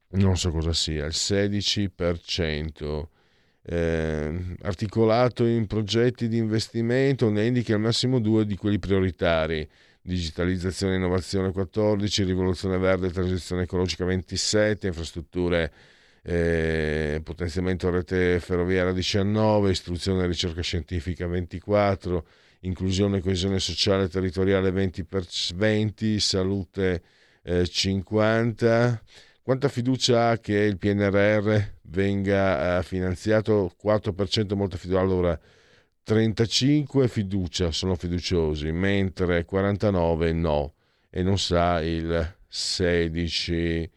[0.09, 3.09] Non so cosa sia, il 16%.
[3.68, 9.68] Eh, articolato in progetti di investimento, ne indica al massimo due di quelli prioritari
[10.06, 15.72] digitalizzazione e innovazione 14, rivoluzione verde transizione ecologica 27, infrastrutture
[16.28, 22.27] eh, potenziamento rete ferroviaria 19, istruzione e ricerca scientifica 24,
[22.62, 25.24] inclusione e coesione sociale e territoriale 20, per
[25.55, 27.03] 20 salute
[27.44, 29.03] eh, 50.
[29.40, 33.73] Quanta fiducia ha che il PNRR venga eh, finanziato?
[33.81, 34.98] 4% molta fiducia.
[34.98, 35.39] Allora,
[36.03, 40.74] 35 fiducia, sono fiduciosi, mentre 49 no,
[41.09, 43.90] e non sa il 16.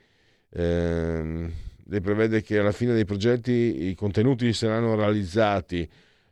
[0.51, 1.53] Ehm,
[2.01, 5.89] prevede che alla fine dei progetti i contenuti saranno realizzati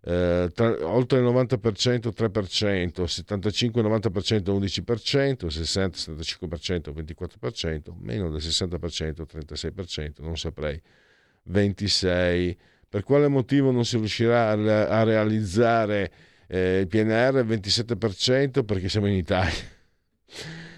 [0.08, 10.38] eh, tra- oltre il 90% 3%, 75-90% 11%, 60-75% 24%, meno del 60% 36%, non
[10.38, 10.82] saprei,
[11.52, 12.56] 26%.
[12.90, 16.10] Per quale motivo non si riuscirà a, a realizzare
[16.48, 18.64] eh, il PNR 27%?
[18.64, 19.76] Perché siamo in Italia.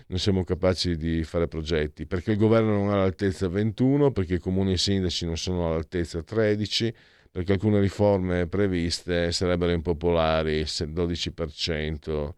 [0.09, 4.39] Non siamo capaci di fare progetti, perché il governo non è all'altezza 21, perché i
[4.39, 6.91] comuni e i sindaci non sono all'altezza 13,
[7.29, 12.29] perché alcune riforme previste sarebbero impopolari, se 12%.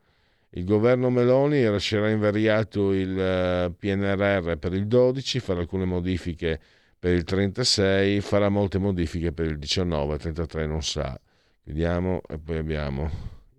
[0.50, 6.60] Il governo Meloni lascerà invariato il eh, PNRR per il 12, farà alcune modifiche
[7.00, 11.18] per il 36, farà molte modifiche per il 19, 33 non sa.
[11.64, 13.10] Vediamo, e poi abbiamo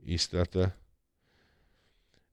[0.05, 0.81] Istat,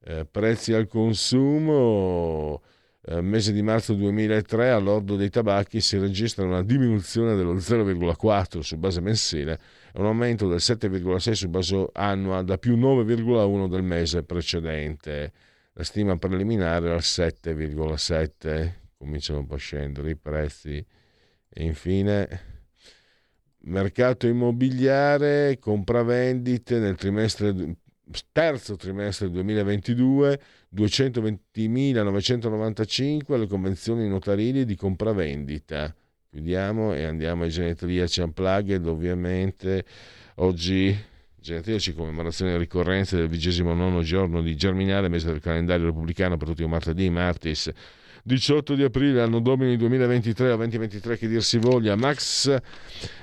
[0.03, 2.61] eh, prezzi al consumo,
[3.01, 8.77] eh, mese di marzo 2003 all'ordo dei tabacchi si registra una diminuzione dello 0,4 su
[8.77, 9.59] base mensile
[9.93, 15.31] e un aumento del 7,6 su base annua da più 9,1 del mese precedente.
[15.73, 20.85] la stima preliminare era al 7,7, cominciano a scendere i prezzi
[21.51, 22.57] e infine
[23.61, 27.53] mercato immobiliare, compravendite nel trimestre,
[28.31, 30.41] terzo trimestre 2022,
[30.76, 35.94] 220.995 le convenzioni notarili di compravendita.
[36.30, 39.84] Chiudiamo e andiamo ai genetriaci unplugged, ovviamente
[40.36, 40.95] oggi
[41.40, 46.49] genetriaci commemorazione e ricorrenza del vigesimo nono giorno di Germinale, mese del calendario repubblicano per
[46.49, 47.72] tutti i martedì, martis,
[48.24, 51.96] 18 di aprile, anno domini 2023 o 2023 che dir si voglia.
[51.96, 52.48] Max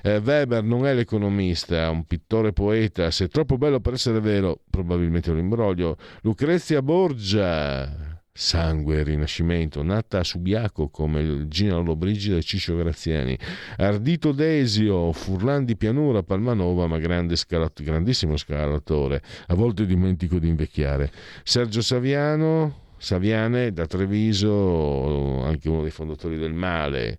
[0.02, 4.20] eh, Weber non è l'economista, è un pittore poeta, se è troppo bello per essere
[4.20, 5.96] vero, probabilmente un imbroglio.
[6.22, 13.36] Lucrezia Borgia, sangue e rinascimento, nata a Subiaco come Gina Lollobrigida e Ciccio Graziani.
[13.76, 16.98] Ardito Desio, Furlan di pianura, Palmanova, ma
[17.34, 21.10] scalat- grandissimo scalatore, a volte dimentico di invecchiare.
[21.42, 27.18] Sergio Saviano, Saviane da Treviso, anche uno dei fondatori del Male.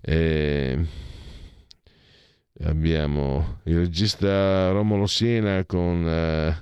[0.00, 0.78] Eh,
[2.64, 6.54] abbiamo il regista Romolo Siena con eh,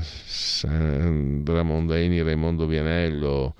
[0.00, 3.54] Sandra Mondaini, Raimondo Vianello,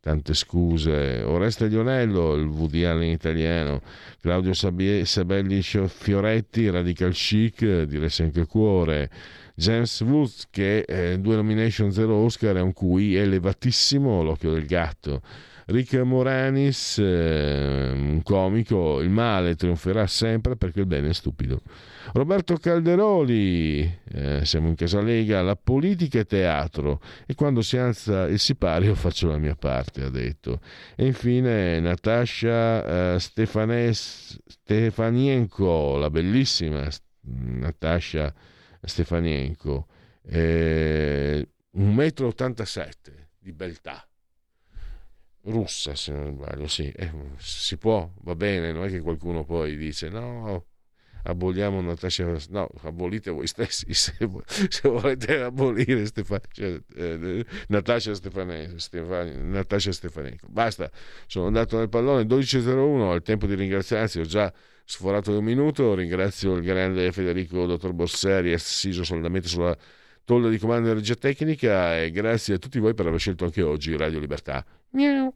[0.00, 1.22] tante scuse.
[1.22, 3.82] Oreste Lionello, il Woody Allen italiano,
[4.20, 9.10] Claudio Sabelli Fioretti, Radical Chic, diresse anche cuore.
[9.58, 15.22] James Woods che eh, due nomination, zero Oscar, è un QI elevatissimo, l'occhio del gatto.
[15.68, 21.62] Rick Moranis, eh, un comico, il male trionferà sempre perché il bene è stupido.
[22.12, 28.38] Roberto Calderoli, eh, siamo in Casalega, la politica è teatro e quando si alza il
[28.38, 30.60] sipario faccio la mia parte, ha detto.
[30.94, 36.86] E infine Natasha eh, Stefanes, Stefanienko, la bellissima
[37.22, 38.32] Natasha
[38.82, 39.86] Stefanienko,
[40.22, 44.08] eh, 1,87 m di beltà,
[45.42, 49.76] russa se non sbaglio, sì, eh, si può, va bene, non è che qualcuno poi
[49.76, 50.66] dice no,
[51.26, 54.16] aboliamo Natascia, no, abolite voi stessi se,
[54.46, 60.48] se volete abolire cioè, eh, Natascia, Stefane, Stefan, Natascia Stefanenko.
[60.48, 60.90] Basta,
[61.26, 64.52] sono andato nel pallone 12.01, al tempo di ringraziarsi, ho già
[64.86, 69.76] sforato di un minuto, ringrazio il grande Federico Dottor Bosseri, assiso solidamente sulla
[70.24, 73.96] tolla di comando regia tecnica e grazie a tutti voi per aver scelto anche oggi
[73.96, 74.64] Radio Libertà.
[74.90, 75.34] Miau.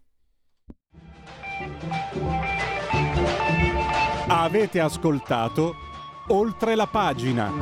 [4.29, 5.75] Avete ascoltato
[6.29, 7.53] oltre la pagina.